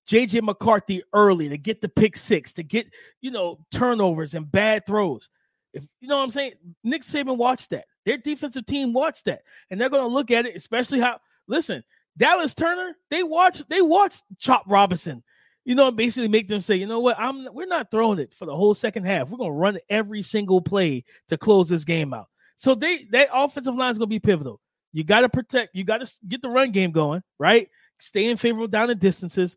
JJ 0.09 0.41
McCarthy 0.43 1.03
early 1.13 1.49
to 1.49 1.57
get 1.57 1.81
the 1.81 1.89
pick 1.89 2.15
six, 2.15 2.53
to 2.53 2.63
get, 2.63 2.87
you 3.21 3.31
know, 3.31 3.59
turnovers 3.71 4.33
and 4.33 4.51
bad 4.51 4.85
throws. 4.85 5.29
If 5.73 5.85
you 5.99 6.07
know 6.07 6.17
what 6.17 6.23
I'm 6.23 6.29
saying, 6.31 6.53
Nick 6.83 7.03
Saban 7.03 7.37
watched 7.37 7.69
that. 7.69 7.85
Their 8.05 8.17
defensive 8.17 8.65
team 8.65 8.93
watched 8.93 9.25
that, 9.25 9.43
and 9.69 9.79
they're 9.79 9.89
going 9.89 10.07
to 10.07 10.13
look 10.13 10.31
at 10.31 10.45
it, 10.45 10.55
especially 10.55 10.99
how. 10.99 11.19
Listen, 11.47 11.83
Dallas 12.17 12.53
Turner, 12.53 12.95
they 13.09 13.23
watch, 13.23 13.67
they 13.67 13.81
watch 13.81 14.15
Chop 14.37 14.63
Robinson. 14.67 15.23
You 15.63 15.75
know, 15.75 15.91
basically 15.91 16.27
make 16.27 16.47
them 16.47 16.61
say, 16.61 16.75
you 16.75 16.87
know 16.87 16.99
what, 16.99 17.19
I'm 17.19 17.47
we're 17.53 17.67
not 17.67 17.91
throwing 17.91 18.17
it 18.17 18.33
for 18.33 18.45
the 18.45 18.55
whole 18.55 18.73
second 18.73 19.05
half. 19.05 19.29
We're 19.29 19.37
going 19.37 19.53
to 19.53 19.59
run 19.59 19.79
every 19.89 20.23
single 20.23 20.61
play 20.61 21.03
to 21.27 21.37
close 21.37 21.69
this 21.69 21.83
game 21.83 22.13
out. 22.13 22.29
So 22.55 22.73
they 22.73 23.05
that 23.11 23.29
offensive 23.31 23.75
line 23.75 23.91
is 23.91 23.97
going 23.97 24.09
to 24.09 24.13
be 24.13 24.19
pivotal. 24.19 24.59
You 24.93 25.03
got 25.03 25.21
to 25.21 25.29
protect. 25.29 25.75
You 25.75 25.83
got 25.83 26.05
to 26.05 26.11
get 26.27 26.41
the 26.41 26.49
run 26.49 26.71
game 26.71 26.91
going, 26.91 27.21
right? 27.39 27.69
Stay 27.99 28.25
in 28.25 28.37
favorable 28.37 28.67
down 28.67 28.87
the 28.87 28.95
distances, 28.95 29.55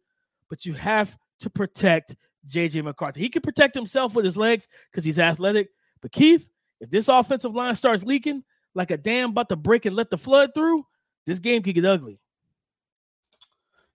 but 0.51 0.67
you 0.67 0.75
have 0.75 1.17
to 1.41 1.51
protect 1.51 2.17
JJ 2.49 2.85
McCarthy. 2.85 3.21
He 3.21 3.31
can 3.31 3.43
protect 3.43 3.75
himself 3.75 4.15
with 4.15 4.25
his 4.25 4.37
legs 4.37 4.69
because 4.91 5.05
he's 5.05 5.19
athletic. 5.19 5.69
But 6.03 6.13
Keith, 6.13 6.49
if 6.85 6.91
this 6.91 7.09
offensive 7.09 7.55
line 7.55 7.75
starts 7.77 8.05
leaking 8.05 8.45
like 8.75 8.91
a 8.91 8.99
dam 8.99 9.31
about 9.31 9.49
to 9.49 9.57
break 9.57 9.87
and 9.87 9.97
let 9.97 10.11
the 10.11 10.19
flood 10.19 10.51
through, 10.55 10.87
this 11.27 11.39
game 11.39 11.63
could 11.63 11.75
get 11.75 11.87
ugly. 11.87 12.21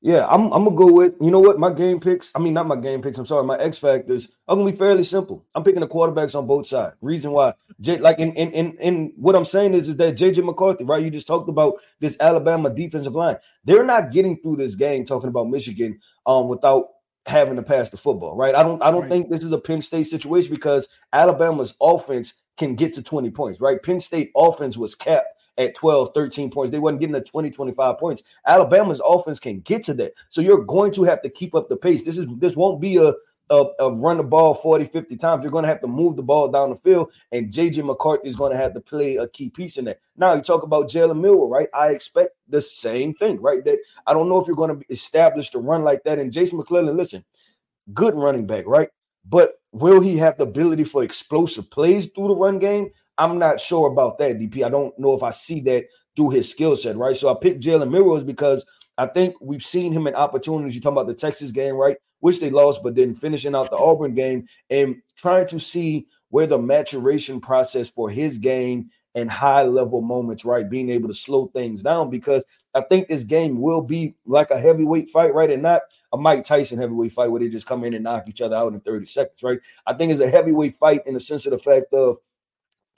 Yeah, 0.02 0.26
I'm, 0.28 0.44
I'm 0.54 0.64
gonna 0.64 0.76
go 0.78 0.92
with 0.92 1.16
you 1.20 1.30
know 1.30 1.42
what 1.42 1.60
my 1.60 1.72
game 1.72 2.00
picks. 2.00 2.32
I 2.34 2.40
mean, 2.40 2.54
not 2.54 2.68
my 2.68 2.78
game 2.78 3.02
picks. 3.02 3.18
I'm 3.18 3.26
sorry, 3.26 3.46
my 3.46 3.58
X 3.58 3.78
factors 3.78 4.30
are 4.48 4.56
gonna 4.56 4.72
be 4.72 4.78
fairly 4.78 5.04
simple. 5.04 5.46
I'm 5.54 5.64
picking 5.64 5.82
the 5.82 5.88
quarterbacks 5.90 6.36
on 6.36 6.48
both 6.48 6.68
sides. 6.68 6.96
Reason 7.02 7.32
why, 7.32 7.54
J, 7.82 7.98
like 7.98 8.18
in 8.18 8.34
in 8.34 8.52
in, 8.54 8.78
in 8.78 9.14
what 9.18 9.36
I'm 9.36 9.44
saying 9.44 9.74
is 9.74 9.90
is 9.90 9.98
that 9.98 10.16
JJ 10.16 10.44
McCarthy, 10.46 10.86
right? 10.86 11.04
You 11.04 11.12
just 11.12 11.28
talked 11.28 11.50
about 11.50 11.80
this 12.00 12.16
Alabama 12.22 12.70
defensive 12.70 13.14
line. 13.14 13.36
They're 13.66 13.84
not 13.84 14.12
getting 14.12 14.42
through 14.42 14.56
this 14.56 14.76
game 14.76 15.06
talking 15.06 15.30
about 15.30 15.50
Michigan 15.50 16.00
um 16.26 16.48
without 16.48 16.88
having 17.26 17.58
to 17.58 17.64
pass 17.64 17.90
the 17.90 17.98
football, 17.98 18.38
right? 18.38 18.56
I 18.56 18.64
don't 18.64 18.82
I 18.82 18.92
don't 18.92 19.02
right. 19.02 19.10
think 19.10 19.30
this 19.30 19.44
is 19.44 19.52
a 19.52 19.60
Penn 19.60 19.82
State 19.82 20.08
situation 20.08 20.54
because 20.54 20.88
Alabama's 21.12 21.76
offense 21.82 22.34
can 22.60 22.76
get 22.76 22.94
to 22.94 23.02
20 23.02 23.32
points, 23.32 23.60
right? 23.60 23.82
Penn 23.82 24.00
State 24.00 24.32
offense 24.36 24.78
was 24.78 24.94
capped 24.94 25.42
at 25.58 25.76
12, 25.76 26.12
13 26.14 26.52
points. 26.52 26.72
They 26.72 26.80
wasn't 26.80 27.00
getting 27.00 27.16
to 27.16 27.22
20, 27.22 27.50
25 27.50 27.98
points. 27.98 28.24
Alabama's 28.46 29.02
offense 29.04 29.40
can 29.40 29.62
get 29.62 29.84
to 29.86 29.94
that. 29.96 30.14
So 30.30 30.42
you're 30.42 30.64
going 30.64 30.92
to 30.94 31.04
have 31.04 31.22
to 31.24 31.30
keep 31.30 31.56
up 31.56 31.70
the 31.70 31.78
pace. 31.78 32.06
This 32.06 32.18
is 32.18 32.28
this 32.38 32.56
won't 32.56 32.80
be 32.80 32.98
a 32.98 33.14
of, 33.50 33.72
of 33.80 34.00
run 34.00 34.18
the 34.18 34.24
ball 34.24 34.56
40, 34.56 34.86
50 34.86 35.18
times. 35.18 35.44
You're 35.44 35.52
going 35.52 35.64
to 35.64 35.70
have 35.70 35.82
to 35.82 35.88
move 35.88 36.16
the 36.16 36.24
ball 36.24 36.50
down 36.50 36.70
the 36.70 36.76
field, 36.76 37.12
and 37.32 37.52
JJ 37.52 37.84
McCarthy 37.84 38.30
is 38.30 38.36
going 38.36 38.52
to 38.52 38.58
have 38.58 38.74
to 38.76 38.80
play 38.80 39.16
a 39.16 39.28
key 39.28 39.50
piece 39.50 39.78
in 39.78 39.86
that. 39.86 40.00
Now, 40.18 40.34
you 40.34 40.42
talk 40.42 40.64
about 40.64 40.90
Jalen 40.90 41.20
Milroe, 41.20 41.50
right? 41.50 41.68
I 41.74 41.90
expect 41.90 42.32
the 42.48 42.62
same 42.62 43.14
thing, 43.16 43.42
right? 43.42 43.64
That 43.66 43.80
I 44.06 44.14
don't 44.14 44.30
know 44.30 44.40
if 44.40 44.48
you're 44.48 44.56
going 44.56 44.80
to 44.80 44.86
establish 44.90 45.50
the 45.50 45.60
run 45.60 45.82
like 45.82 46.04
that. 46.04 46.20
And 46.20 46.32
Jason 46.32 46.58
McClellan, 46.58 46.96
listen, 46.96 47.26
good 47.94 48.16
running 48.16 48.46
back, 48.46 48.66
right? 48.68 48.90
But 49.28 49.54
will 49.72 50.02
he 50.02 50.18
have 50.18 50.38
the 50.38 50.44
ability 50.44 50.84
for 50.84 51.04
explosive 51.04 51.70
plays 51.70 52.08
through 52.08 52.30
the 52.30 52.36
run 52.36 52.60
game? 52.60 52.90
I'm 53.18 53.38
not 53.38 53.60
sure 53.60 53.92
about 53.92 54.18
that, 54.20 54.40
DP. 54.40 54.64
I 54.64 54.70
don't 54.70 54.98
know 54.98 55.14
if 55.14 55.24
I 55.24 55.32
see 55.32 55.60
that 55.62 55.86
through 56.16 56.32
his 56.32 56.50
skill 56.50 56.76
set, 56.76 56.96
right? 56.96 57.16
So 57.16 57.30
I 57.30 57.36
picked 57.40 57.62
Jalen 57.62 57.92
Milroe 57.92 58.24
because 58.24 58.66
I 58.98 59.08
think 59.08 59.36
we've 59.42 59.64
seen 59.64 59.92
him 59.92 60.08
in 60.08 60.16
opportunities. 60.16 60.76
You 60.76 60.82
talk 60.82 60.94
about 60.94 61.08
the 61.08 61.14
Texas 61.14 61.52
game, 61.52 61.76
right? 61.76 61.98
Which 62.20 62.40
they 62.40 62.50
lost, 62.50 62.82
but 62.84 62.96
then 62.96 63.16
finishing 63.16 63.56
out 63.56 63.70
the 63.70 63.78
Auburn 63.78 64.14
game 64.14 64.48
and 64.70 64.98
trying 65.16 65.48
to 65.48 65.60
see 65.60 66.08
where 66.30 66.48
the 66.48 66.58
maturation 66.58 67.40
process 67.40 67.90
for 67.90 68.10
his 68.10 68.38
game 68.38 68.90
and 69.16 69.30
high 69.30 69.64
level 69.64 70.02
moments, 70.02 70.46
right? 70.46 70.70
Being 70.70 70.90
able 70.90 71.08
to 71.08 71.14
slow 71.14 71.48
things 71.48 71.82
down 71.84 72.10
because 72.10 72.46
I 72.76 72.82
think 72.82 73.08
this 73.08 73.24
game 73.24 73.60
will 73.60 73.82
be 73.82 74.16
like 74.26 74.52
a 74.52 74.60
heavyweight 74.60 75.10
fight, 75.10 75.34
right? 75.34 75.50
And 75.50 75.64
not 75.64 75.82
a 76.14 76.18
Mike 76.18 76.44
Tyson 76.44 76.80
heavyweight 76.80 77.12
fight 77.12 77.32
where 77.32 77.40
they 77.40 77.50
just 77.50 77.66
come 77.66 77.84
in 77.84 77.94
and 77.94 78.04
knock 78.04 78.30
each 78.30 78.42
other 78.42 78.56
out 78.56 78.74
in 78.74 78.80
30 78.80 79.06
seconds, 79.06 79.42
right? 79.44 79.60
I 79.86 79.94
think 79.94 80.12
it's 80.12 80.22
a 80.22 80.30
heavyweight 80.30 80.78
fight 80.80 81.02
in 81.08 81.14
the 81.14 81.20
sense 81.20 81.46
of 81.46 81.52
the 81.52 81.60
fact 81.60 81.88
of 81.94 82.18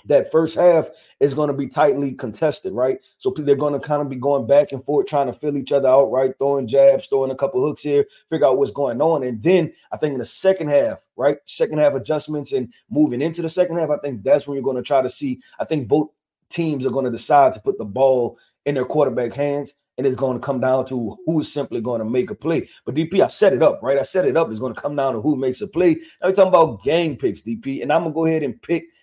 that 0.05 0.31
first 0.31 0.55
half 0.55 0.89
is 1.19 1.33
going 1.33 1.47
to 1.47 1.53
be 1.53 1.67
tightly 1.67 2.13
contested, 2.13 2.73
right? 2.73 2.99
So 3.17 3.33
they're 3.35 3.55
going 3.55 3.73
to 3.73 3.79
kind 3.79 4.01
of 4.01 4.09
be 4.09 4.15
going 4.15 4.47
back 4.47 4.71
and 4.71 4.83
forth, 4.83 5.07
trying 5.07 5.27
to 5.27 5.33
fill 5.33 5.57
each 5.57 5.71
other 5.71 5.89
out, 5.89 6.11
right? 6.11 6.33
Throwing 6.37 6.67
jabs, 6.67 7.07
throwing 7.07 7.31
a 7.31 7.35
couple 7.35 7.61
hooks 7.61 7.81
here, 7.81 8.05
figure 8.29 8.47
out 8.47 8.57
what's 8.57 8.71
going 8.71 9.01
on. 9.01 9.23
And 9.23 9.41
then 9.41 9.71
I 9.91 9.97
think 9.97 10.13
in 10.13 10.19
the 10.19 10.25
second 10.25 10.69
half, 10.69 10.99
right? 11.15 11.37
Second 11.45 11.79
half 11.79 11.93
adjustments 11.93 12.51
and 12.51 12.73
moving 12.89 13.21
into 13.21 13.41
the 13.41 13.49
second 13.49 13.77
half, 13.77 13.89
I 13.89 13.97
think 13.97 14.23
that's 14.23 14.47
when 14.47 14.55
you're 14.55 14.63
going 14.63 14.77
to 14.77 14.83
try 14.83 15.01
to 15.01 15.09
see. 15.09 15.41
I 15.59 15.65
think 15.65 15.87
both 15.87 16.09
teams 16.49 16.85
are 16.85 16.91
going 16.91 17.05
to 17.05 17.11
decide 17.11 17.53
to 17.53 17.61
put 17.61 17.77
the 17.77 17.85
ball 17.85 18.37
in 18.65 18.75
their 18.75 18.85
quarterback 18.85 19.33
hands. 19.33 19.73
And 19.97 20.07
it's 20.07 20.15
going 20.15 20.39
to 20.39 20.43
come 20.43 20.61
down 20.61 20.87
to 20.87 21.17
who's 21.25 21.51
simply 21.51 21.79
going 21.79 21.99
to 21.99 22.05
make 22.05 22.31
a 22.31 22.35
play. 22.35 22.67
But 22.85 22.95
DP, 22.95 23.19
I 23.19 23.27
set 23.27 23.53
it 23.53 23.61
up, 23.61 23.83
right? 23.83 23.99
I 23.99 24.03
set 24.03 24.25
it 24.25 24.37
up. 24.37 24.49
It's 24.49 24.57
going 24.57 24.73
to 24.73 24.81
come 24.81 24.95
down 24.95 25.13
to 25.13 25.21
who 25.21 25.35
makes 25.35 25.61
a 25.61 25.67
play. 25.67 25.95
Now 26.21 26.29
we're 26.29 26.31
talking 26.31 26.47
about 26.47 26.81
game 26.83 27.17
picks, 27.17 27.41
DP. 27.41 27.83
And 27.83 27.93
I'm 27.93 28.03
going 28.03 28.13
to 28.13 28.15
go 28.15 28.25
ahead 28.25 28.41
and 28.41 28.59
pick– 28.59 28.85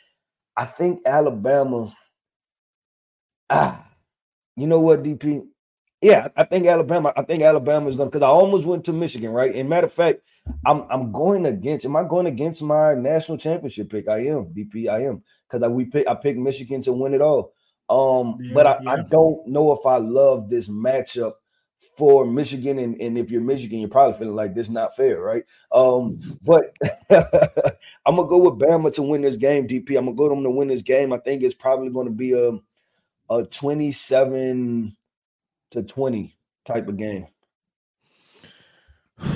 I 0.59 0.67
think 0.67 1.03
Alabama. 1.07 1.95
Ah, 3.49 3.87
you 4.57 4.67
know 4.67 4.81
what, 4.81 5.05
DP? 5.05 5.45
Yeah, 6.03 6.29
I 6.37 6.45
think 6.45 6.67
Alabama. 6.67 7.13
I 7.17 7.23
think 7.23 7.43
Alabama 7.43 7.89
is 7.89 7.97
going 7.97 8.09
to 8.09 8.11
because 8.11 8.25
I 8.25 8.29
almost 8.29 8.67
went 8.67 8.85
to 8.87 8.93
Michigan, 8.93 9.31
right? 9.31 9.55
And 9.55 9.69
matter 9.69 9.87
of 9.87 9.93
fact, 9.93 10.21
I'm 10.67 10.85
I'm 10.91 11.13
going 11.13 11.47
against. 11.47 11.87
Am 11.87 11.97
I 11.97 12.05
going 12.05 12.27
against 12.27 12.61
my 12.63 12.95
national 12.95 13.39
championship 13.39 13.91
pick? 13.91 14.09
I 14.09 14.27
am 14.27 14.47
DP. 14.47 14.89
I 14.89 15.05
am 15.05 15.23
because 15.49 15.63
I 15.63 15.69
we 15.69 15.87
pick 15.87 16.09
I 16.09 16.15
picked 16.15 16.39
Michigan 16.41 16.83
to 16.83 16.93
win 16.93 17.15
it 17.15 17.23
all. 17.23 17.53
Um, 17.89 18.39
yeah, 18.41 18.55
but 18.55 18.67
I, 18.67 18.79
yeah. 18.83 18.93
I 18.93 18.97
don't 19.03 19.47
know 19.49 19.73
if 19.73 19.87
I 19.87 19.97
love 19.99 20.51
this 20.51 20.69
matchup 20.69 21.35
for 21.99 22.25
Michigan, 22.25 22.79
and, 22.79 23.01
and 23.01 23.19
if 23.19 23.29
you're 23.29 23.41
Michigan, 23.41 23.81
you're 23.81 23.89
probably 23.89 24.17
feeling 24.17 24.37
like 24.37 24.55
this 24.55 24.69
is 24.69 24.73
not 24.73 24.95
fair, 24.95 25.21
right? 25.21 25.43
Um, 25.73 26.21
but 26.43 26.77
I'm 27.11 28.15
gonna 28.15 28.29
go 28.29 28.39
with 28.39 28.61
Bama 28.61 28.95
to 28.95 29.03
win 29.03 29.23
this 29.23 29.37
game, 29.37 29.67
DP. 29.67 29.99
I'm 29.99 30.05
gonna 30.05 30.17
go 30.17 30.29
to 30.29 30.35
them 30.37 30.45
to 30.45 30.51
win 30.51 30.69
this 30.69 30.83
game. 30.83 31.13
I 31.13 31.19
think 31.19 31.43
it's 31.43 31.55
probably 31.55 31.91
gonna 31.91 32.11
be 32.11 32.33
a 32.35 32.57
a 33.31 33.43
27 33.43 34.97
to 35.73 35.83
20 35.83 36.37
type 36.65 36.89
of 36.89 36.97
game. 36.97 37.27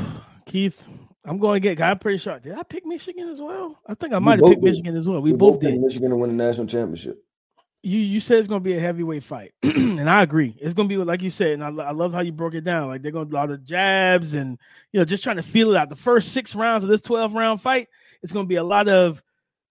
Keith, 0.46 0.88
I'm 1.25 1.38
going 1.38 1.61
to 1.61 1.75
get. 1.75 1.81
I'm 1.83 1.98
pretty 1.98 2.18
sure. 2.18 2.38
Did 2.38 2.55
I 2.55 2.62
pick 2.62 2.87
Michigan 2.87 3.29
as 3.29 3.40
well? 3.40 3.79
I 3.87 3.94
think 3.94 4.12
I 4.14 4.20
might 4.20 4.38
have 4.38 4.48
picked 4.48 4.62
did. 4.62 4.70
Michigan 4.70 4.96
as 4.96 5.09
well. 5.09 5.20
We, 5.20 5.33
we 5.33 5.37
both, 5.37 5.55
both 5.55 5.62
did. 5.62 5.81
Michigan 5.81 6.11
to 6.11 6.16
win 6.16 6.37
the 6.37 6.44
national 6.44 6.68
championship 6.68 7.22
you 7.83 7.99
you 7.99 8.21
said 8.21 8.38
it's 8.38 8.49
gonna 8.49 8.61
be 8.61 8.75
a 8.75 8.81
heavyweight 8.81 9.25
fight, 9.25 9.53
and 9.62 10.09
I 10.09 10.23
agree. 10.23 10.57
It's 10.61 10.75
gonna 10.75 10.88
be 10.88 10.97
like 10.97 11.23
you 11.23 11.31
said, 11.31 11.61
and 11.61 11.64
I, 11.64 11.68
I 11.68 11.90
love 11.90 12.12
how 12.12 12.21
you 12.21 12.33
broke 12.33 12.55
it 12.55 12.62
down. 12.62 12.88
Like 12.88 13.03
they're 13.03 13.12
gonna 13.12 13.31
a 13.31 13.35
lot 13.35 13.51
of 13.51 13.64
jabs 13.64 14.35
and 14.35 14.59
you 14.92 15.01
know 15.01 15.05
just 15.05 15.25
trying 15.25 15.37
to 15.37 15.42
feel 15.42 15.73
it 15.73 15.77
out. 15.77 15.88
The 15.88 15.97
first 15.97 16.33
six 16.33 16.55
rounds 16.55 16.85
of 16.85 16.90
this 16.90 17.01
twelve 17.01 17.35
round 17.35 17.61
fight, 17.61 17.88
it's 18.23 18.33
gonna 18.33 18.47
be 18.47 18.57
a 18.57 18.64
lot 18.64 18.88
of 18.88 19.23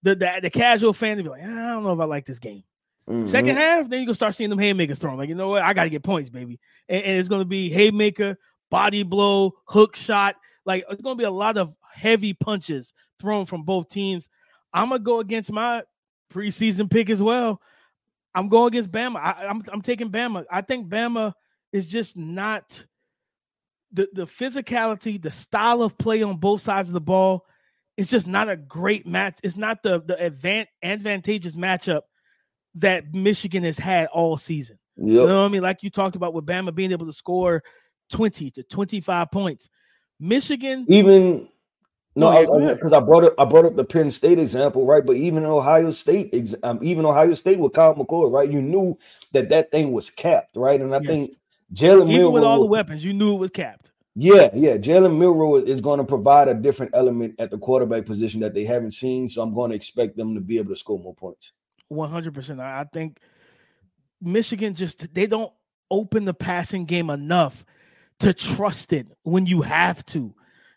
the 0.03 0.15
the, 0.15 0.39
the 0.43 0.49
casual 0.49 0.93
fan 0.93 1.17
to 1.17 1.23
be 1.23 1.29
like, 1.29 1.43
I 1.43 1.47
don't 1.47 1.83
know 1.83 1.93
if 1.93 1.99
I 1.99 2.05
like 2.05 2.25
this 2.25 2.39
game. 2.39 2.63
Mm-hmm. 3.09 3.27
Second 3.27 3.55
half, 3.55 3.89
then 3.89 4.01
you 4.01 4.05
gonna 4.05 4.15
start 4.15 4.35
seeing 4.35 4.49
them 4.49 4.59
haymakers 4.59 4.99
thrown. 4.99 5.17
Like 5.17 5.29
you 5.29 5.35
know 5.35 5.49
what, 5.49 5.63
I 5.63 5.73
got 5.73 5.85
to 5.85 5.89
get 5.89 6.03
points, 6.03 6.29
baby. 6.29 6.59
And, 6.89 7.03
and 7.03 7.17
it's 7.17 7.29
gonna 7.29 7.45
be 7.45 7.69
haymaker, 7.69 8.37
body 8.69 9.03
blow, 9.03 9.53
hook 9.65 9.95
shot. 9.95 10.35
Like 10.65 10.83
it's 10.89 11.01
gonna 11.01 11.15
be 11.15 11.23
a 11.23 11.31
lot 11.31 11.57
of 11.57 11.75
heavy 11.93 12.33
punches 12.33 12.93
thrown 13.21 13.45
from 13.45 13.63
both 13.63 13.89
teams. 13.89 14.29
I'm 14.73 14.89
gonna 14.89 14.99
go 14.99 15.19
against 15.19 15.51
my 15.51 15.83
preseason 16.33 16.89
pick 16.89 17.09
as 17.09 17.21
well. 17.21 17.61
I'm 18.33 18.49
going 18.49 18.67
against 18.67 18.91
Bama. 18.91 19.17
I, 19.17 19.45
am 19.45 19.49
I'm, 19.49 19.63
I'm 19.73 19.81
taking 19.81 20.09
Bama. 20.09 20.45
I 20.49 20.61
think 20.61 20.87
Bama 20.87 21.33
is 21.73 21.87
just 21.87 22.17
not 22.17 22.85
the 23.91 24.07
the 24.13 24.23
physicality, 24.23 25.21
the 25.21 25.31
style 25.31 25.81
of 25.81 25.97
play 25.97 26.23
on 26.23 26.37
both 26.37 26.61
sides 26.61 26.89
of 26.89 26.93
the 26.93 27.01
ball. 27.01 27.45
It's 27.97 28.09
just 28.09 28.27
not 28.27 28.49
a 28.49 28.55
great 28.55 29.05
match. 29.05 29.39
It's 29.43 29.57
not 29.57 29.83
the 29.83 30.01
the 30.01 30.15
advan- 30.15 30.67
advantageous 30.81 31.55
matchup 31.55 32.01
that 32.75 33.13
Michigan 33.13 33.63
has 33.63 33.77
had 33.77 34.07
all 34.07 34.37
season. 34.37 34.79
Yep. 34.97 35.07
You 35.07 35.27
know 35.27 35.41
what 35.41 35.45
I 35.45 35.49
mean? 35.49 35.61
Like 35.61 35.83
you 35.83 35.89
talked 35.89 36.15
about 36.15 36.33
with 36.33 36.45
Bama 36.45 36.73
being 36.73 36.91
able 36.91 37.07
to 37.07 37.13
score 37.13 37.63
20 38.11 38.51
to 38.51 38.63
25 38.63 39.31
points. 39.31 39.69
Michigan 40.19 40.85
even 40.87 41.49
no, 42.15 42.73
because 42.73 42.91
I, 42.91 42.97
I, 42.97 42.99
brought 42.99 43.23
up 43.23 43.33
I 43.39 43.45
brought 43.45 43.65
up 43.65 43.75
the 43.75 43.85
Penn 43.85 44.11
State 44.11 44.37
example, 44.37 44.85
right? 44.85 45.05
But 45.05 45.15
even 45.15 45.45
Ohio 45.45 45.91
State, 45.91 46.33
um, 46.63 46.79
even 46.81 47.05
Ohio 47.05 47.33
State 47.33 47.59
with 47.59 47.73
Kyle 47.73 47.95
McCord, 47.95 48.31
right? 48.31 48.51
You 48.51 48.61
knew 48.61 48.97
that 49.31 49.49
that 49.49 49.71
thing 49.71 49.93
was 49.93 50.09
capped, 50.09 50.57
right? 50.57 50.81
And 50.81 50.93
I 50.93 50.99
yes. 50.99 51.07
think 51.07 51.37
Jalen 51.73 52.03
even 52.03 52.07
Milroe, 52.07 52.31
with 52.31 52.43
all 52.43 52.59
the 52.59 52.65
weapons, 52.65 53.05
you 53.05 53.13
knew 53.13 53.35
it 53.35 53.39
was 53.39 53.51
capped. 53.51 53.91
Yeah, 54.15 54.49
yeah. 54.53 54.75
Jalen 54.75 55.17
Milroe 55.17 55.55
is 55.55 55.79
going 55.79 55.99
to 55.99 56.03
provide 56.03 56.49
a 56.49 56.53
different 56.53 56.91
element 56.93 57.35
at 57.39 57.49
the 57.49 57.57
quarterback 57.57 58.05
position 58.05 58.41
that 58.41 58.53
they 58.53 58.65
haven't 58.65 58.91
seen, 58.91 59.29
so 59.29 59.41
I'm 59.41 59.53
going 59.53 59.69
to 59.69 59.75
expect 59.75 60.17
them 60.17 60.35
to 60.35 60.41
be 60.41 60.57
able 60.57 60.71
to 60.71 60.75
score 60.75 60.99
more 60.99 61.15
points. 61.15 61.53
One 61.87 62.09
hundred 62.09 62.33
percent. 62.33 62.59
I 62.59 62.85
think 62.91 63.19
Michigan 64.21 64.75
just 64.75 65.13
they 65.13 65.27
don't 65.27 65.53
open 65.89 66.25
the 66.25 66.33
passing 66.33 66.85
game 66.85 67.09
enough 67.09 67.65
to 68.19 68.33
trust 68.33 68.91
it 68.91 69.07
when 69.23 69.45
you 69.45 69.61
have 69.61 70.05
to. 70.07 70.33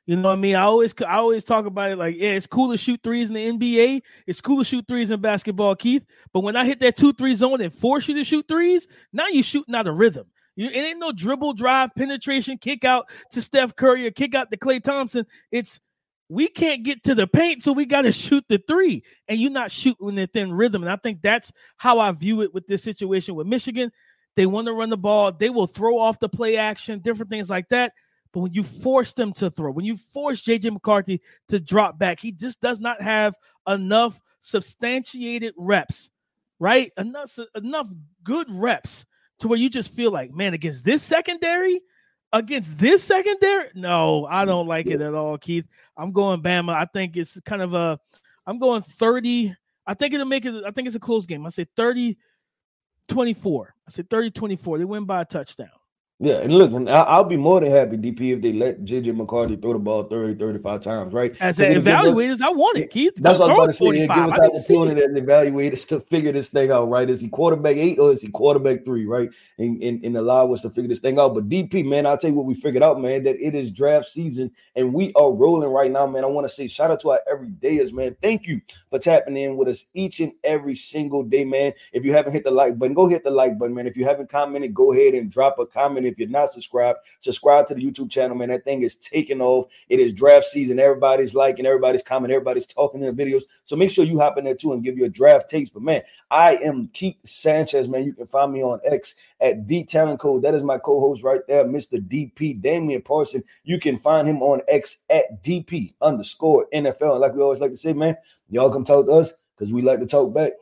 You 0.07 0.17
know 0.17 0.29
what 0.29 0.38
I 0.38 0.40
mean? 0.40 0.55
I 0.55 0.62
always 0.62 0.95
I 1.01 1.14
always 1.14 1.45
talk 1.45 1.64
about 1.64 1.90
it 1.90 1.97
like, 1.97 2.17
yeah, 2.19 2.31
it's 2.31 2.47
cool 2.47 2.71
to 2.71 2.77
shoot 2.77 3.01
threes 3.03 3.31
in 3.31 3.35
the 3.35 3.51
NBA. 3.51 4.03
It's 4.27 4.40
cool 4.40 4.59
to 4.59 4.64
shoot 4.64 4.87
threes 4.87 5.11
in 5.11 5.21
basketball, 5.21 5.75
Keith. 5.77 6.05
But 6.33 6.40
when 6.40 6.57
I 6.57 6.67
hit 6.67 6.81
that 6.81 6.97
two 6.97 7.14
three 7.14 7.35
zone 7.35 7.62
and 7.62 7.73
force 7.73 8.07
you 8.09 8.14
to 8.17 8.25
shoot 8.25 8.47
threes, 8.47 8.87
now 9.12 9.29
you 9.29 9.43
shooting 9.43 9.75
out 9.75 9.87
of 9.87 9.99
rhythm. 9.99 10.27
You, 10.57 10.69
it 10.69 10.77
ain't 10.77 10.99
no 10.99 11.11
dribble, 11.11 11.55
drive, 11.55 11.95
penetration, 11.97 12.59
kick 12.59 12.85
out 12.85 13.09
to 13.33 13.40
Steph 13.40 13.77
Curry 13.77 14.07
or 14.07 14.11
kick 14.11 14.35
out 14.35 14.51
to 14.51 14.59
Klay 14.59 14.83
Thompson. 14.83 15.27
It's 15.51 15.81
we 16.29 16.49
can't 16.49 16.85
get 16.85 17.05
to 17.05 17.14
the 17.14 17.27
paint, 17.27 17.62
so 17.62 17.73
we 17.73 17.87
got 17.87 18.03
to 18.03 18.12
shoot 18.12 18.45
the 18.49 18.59
three, 18.67 19.03
and 19.29 19.40
you're 19.40 19.51
not 19.51 19.71
shooting 19.71 20.14
within 20.14 20.53
rhythm. 20.53 20.83
And 20.83 20.90
I 20.90 20.97
think 20.97 21.23
that's 21.23 21.53
how 21.77 21.99
I 21.99 22.12
view 22.12 22.43
it 22.43 22.53
with 22.53 22.67
this 22.67 22.83
situation 22.83 23.35
with 23.35 23.47
Michigan. 23.47 23.90
They 24.37 24.47
want 24.47 24.67
to 24.67 24.73
run 24.73 24.90
the 24.90 24.97
ball. 24.97 25.33
They 25.33 25.51
will 25.51 25.67
throw 25.67 25.99
off 25.99 26.19
the 26.19 26.29
play 26.29 26.57
action, 26.57 27.01
different 27.01 27.31
things 27.31 27.49
like 27.49 27.69
that. 27.71 27.93
But 28.35 28.40
when 28.40 28.53
you 28.53 28.64
force 28.64 29.12
them 29.12 29.33
to 29.35 29.49
throw, 29.49 29.70
when 29.70 29.85
you 29.85 29.97
force 29.97 30.42
JJ 30.42 30.73
McCarthy 30.73 31.20
to 31.47 31.61
drop 31.61 32.01
back, 32.01 32.18
he 32.18 32.33
just 32.33 32.61
does 32.61 32.81
not 32.81 33.01
have 33.01 33.37
enough 33.68 34.20
substantiated 34.40 35.55
reps, 35.57 36.11
right? 36.59 36.90
Enough 36.99 37.38
enough 37.55 37.88
good 38.25 38.49
reps 38.51 39.07
to 39.38 39.47
where 39.47 39.59
you 39.59 39.70
just 39.70 39.92
feel 39.92 40.11
like, 40.11 40.35
man, 40.35 40.53
against 40.53 40.85
this 40.85 41.01
secondary, 41.01 41.81
against 42.33 42.77
this 42.77 43.05
secondary, 43.05 43.68
no, 43.77 44.27
I 44.27 44.44
don't 44.44 44.66
like 44.66 44.87
it 44.87 45.01
at 45.01 45.14
all, 45.14 45.38
Keith. 45.38 45.68
I'm 45.97 46.11
going 46.11 46.42
Bama. 46.42 46.75
I 46.75 46.87
think 46.87 47.16
it's 47.16 47.40
kind 47.42 47.62
of 47.62 47.73
a 47.73 48.01
I'm 48.49 48.59
going 48.59 48.83
30. 48.83 49.55
I 49.87 49.94
think 49.94 50.12
it'll 50.12 50.27
make 50.27 50.44
it, 50.44 50.64
I 50.66 50.73
think 50.73 50.88
it's 50.88 50.97
a 50.97 51.01
close 51.01 51.25
game. 51.25 51.47
I 51.47 51.51
say 51.51 51.66
30 51.77 52.18
24. 53.07 53.75
I 53.87 53.90
say 53.92 54.03
30 54.03 54.33
24. 54.33 54.79
They 54.79 54.85
win 54.85 55.05
by 55.05 55.20
a 55.20 55.25
touchdown. 55.25 55.68
Yeah, 56.20 56.42
and 56.42 56.53
look, 56.53 56.70
and 56.70 56.88
I'll 56.88 57.24
be 57.24 57.37
more 57.37 57.59
than 57.59 57.72
happy, 57.72 57.96
DP, 57.96 58.35
if 58.35 58.40
they 58.40 58.53
let 58.53 58.85
JJ 58.85 59.16
McCarthy 59.16 59.57
throw 59.57 59.72
the 59.72 59.81
ball 59.81 60.05
30, 60.05 60.38
35 60.38 60.81
times, 60.81 61.12
right? 61.12 61.37
As 61.40 61.59
an 61.59 61.74
evaluators, 61.74 62.40
I 62.40 62.50
want 62.50 62.79
it, 62.79 62.90
Keith. 62.90 63.14
That's 63.16 63.40
what 63.40 63.50
I 63.50 63.55
was 63.55 63.81
about 63.81 63.88
to 63.90 63.96
say. 63.96 64.07
Give 64.07 64.11
us 64.11 64.38
opportunity 64.38 65.03
as 65.03 65.20
evaluators 65.20 65.88
to 65.88 65.98
figure 65.98 66.31
this 66.31 66.50
thing 66.50 66.70
out, 66.70 66.88
right? 66.88 67.11
Is 67.11 67.20
he 67.20 67.29
quarterback 67.29 67.77
eight 67.77 67.98
or 67.98 68.12
is 68.12 68.22
he 68.22 68.29
quarterback 68.29 68.85
three, 68.85 69.07
right? 69.07 69.29
And, 69.59 69.83
and, 69.83 70.05
and 70.05 70.16
allow 70.16 70.53
us 70.53 70.61
to 70.61 70.70
figure 70.70 70.88
this 70.88 71.00
thing 71.00 71.18
out. 71.18 71.35
But 71.35 71.48
DP, 71.48 71.85
man, 71.85 72.07
I'll 72.07 72.16
tell 72.16 72.31
you 72.31 72.37
what 72.37 72.46
we 72.46 72.55
figured 72.55 72.85
out, 72.85 73.00
man, 73.00 73.24
that 73.24 73.44
it 73.44 73.57
is 73.57 73.72
draft 73.72 74.07
season 74.07 74.53
and 74.77 74.94
we 74.94 75.12
are 75.14 75.33
rolling 75.33 75.68
right 75.68 75.90
now, 75.90 76.07
man. 76.07 76.22
I 76.22 76.29
want 76.29 76.44
to 76.44 76.53
say 76.53 76.68
shout 76.68 76.92
out 76.92 77.00
to 77.00 77.11
our 77.11 77.20
everydayers, 77.33 77.92
man. 77.92 78.16
Thank 78.22 78.46
you 78.46 78.61
for 78.88 79.00
tapping 79.00 79.37
in 79.37 79.57
with 79.57 79.66
us 79.66 79.87
each 79.94 80.20
and 80.20 80.33
every 80.44 80.77
single 80.77 81.24
day, 81.24 81.44
man. 81.44 81.72
If 81.92 82.05
you 82.05 82.12
haven't 82.12 82.35
hit 82.35 82.44
the 82.44 82.53
like 82.53 82.79
button, 82.79 82.94
go 82.94 83.09
hit 83.09 83.24
the 83.24 83.33
like 83.33 83.59
button, 83.59 83.74
man. 83.74 83.88
If 83.88 83.96
you 83.96 84.05
haven't 84.05 84.31
commented, 84.31 84.74
go 84.74 84.92
ahead 84.92 85.14
and 85.14 85.29
drop 85.29 85.59
a 85.59 85.66
comment 85.66 86.04
If 86.07 86.19
you're 86.19 86.29
not 86.29 86.53
subscribed, 86.53 87.01
subscribe 87.19 87.67
to 87.69 87.75
the 87.75 87.83
YouTube 87.83 88.11
channel, 88.11 88.37
man. 88.37 88.49
That 88.49 88.64
thing 88.64 88.83
is 88.83 88.97
taking 88.97 89.40
off. 89.40 89.67
It 89.88 90.01
is 90.01 90.12
draft 90.12 90.47
season. 90.47 90.79
Everybody's 90.79 91.35
liking, 91.35 91.67
everybody's 91.67 92.03
commenting, 92.03 92.35
everybody's 92.35 92.67
talking 92.67 93.03
in 93.03 93.14
the 93.14 93.25
videos. 93.25 93.43
So 93.64 93.77
make 93.77 93.90
sure 93.90 94.05
you 94.05 94.19
hop 94.19 94.38
in 94.38 94.45
there 94.45 94.55
too 94.55 94.73
and 94.73 94.85
give 94.85 94.99
you 94.99 95.05
a 95.05 95.09
draft 95.09 95.51
taste. 95.51 95.75
But 95.75 95.83
man, 95.83 96.03
I 96.31 96.57
am 96.57 96.88
Keith 96.93 97.17
Sanchez, 97.25 97.88
man. 97.88 98.05
You 98.05 98.12
can 98.12 98.27
find 98.27 98.53
me 98.53 98.62
on 98.62 98.81
X 98.85 99.14
at 99.40 99.67
D 99.67 99.85
Talent 99.85 100.21
Code. 100.21 100.43
That 100.43 100.55
is 100.55 100.62
my 100.62 100.79
co-host 100.79 101.23
right 101.23 101.40
there, 101.49 101.64
Mr. 101.64 102.01
DP 102.01 102.61
Damian 102.61 103.03
Parson. 103.03 103.43
You 103.64 103.79
can 103.79 103.99
find 103.99 104.29
him 104.29 104.43
on 104.43 104.61
X 104.69 104.99
at 105.11 105.43
DP 105.43 105.95
underscore 106.01 106.67
NFL. 106.73 107.12
And 107.12 107.21
like 107.21 107.35
we 107.35 107.43
always 107.43 107.61
like 107.61 107.73
to 107.73 107.77
say, 107.77 107.93
man, 107.93 108.17
y'all 108.49 108.73
come 108.73 108.85
talk 108.85 109.07
to 109.07 109.12
us 109.12 109.33
because 109.57 109.73
we 109.73 109.83
like 109.83 110.01
to 110.01 110.07
talk 110.07 110.35
back. 110.35 110.53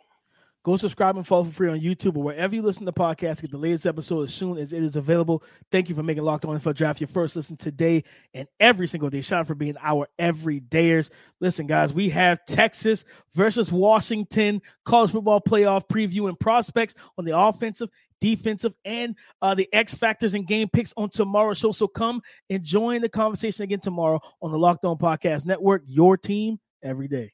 Go 0.65 0.77
subscribe 0.77 1.17
and 1.17 1.27
follow 1.27 1.43
for 1.43 1.51
free 1.51 1.69
on 1.69 1.81
YouTube 1.81 2.17
or 2.17 2.23
wherever 2.23 2.55
you 2.55 2.63
listen 2.63 2.87
to 2.87 2.93
podcasts. 2.93 3.43
Get 3.43 3.51
the 3.51 3.59
latest 3.59 3.85
episode 3.85 4.23
as 4.23 4.35
soon 4.35 4.59
as 4.59 4.73
it 4.73 4.83
is 4.83 4.95
available. 4.95 5.43
Thank 5.73 5.89
you 5.89 5.97
for 5.97 6.05
making 6.05 6.23
Locked 6.23 6.45
On 6.45 6.57
NFL 6.57 6.77
Draft 6.77 7.01
your 7.01 7.09
first 7.09 7.35
listen 7.35 7.57
today 7.57 8.05
and 8.33 8.47
every 8.61 8.87
single 8.87 9.11
day. 9.11 9.23
Shout 9.23 9.41
out 9.41 9.47
for 9.49 9.57
being 9.57 9.77
our 9.83 10.07
everydayers. 10.21 11.11
Listen, 11.41 11.67
guys, 11.67 11.93
we 11.93 12.11
have 12.11 12.45
Texas 12.47 13.05
versus 13.35 13.73
Washington 13.73 14.63
college 14.85 15.11
football 15.11 15.41
playoff 15.41 15.89
preview 15.89 16.29
and 16.29 16.39
prospects 16.39 16.95
on 17.19 17.25
the 17.25 17.37
offensive, 17.37 17.89
defensive, 18.21 18.75
and 18.85 19.17
uh, 19.41 19.57
the 19.57 19.69
X 19.73 19.97
factors 19.97 20.35
and 20.35 20.47
game 20.47 20.69
picks 20.69 20.95
on 20.97 21.11
tomorrow's 21.11 21.59
show. 21.59 21.73
So 21.73 21.89
come 21.89 22.23
and 22.51 22.63
join 22.63 23.01
the 23.01 23.09
conversation 23.09 23.65
again 23.65 23.81
tomorrow 23.81 24.21
on 24.41 24.53
the 24.53 24.59
Locked 24.59 24.85
On 24.85 24.97
Podcast 24.97 25.45
Network. 25.45 25.83
Your 25.87 26.17
team 26.17 26.61
every 26.85 27.09
day. 27.09 27.33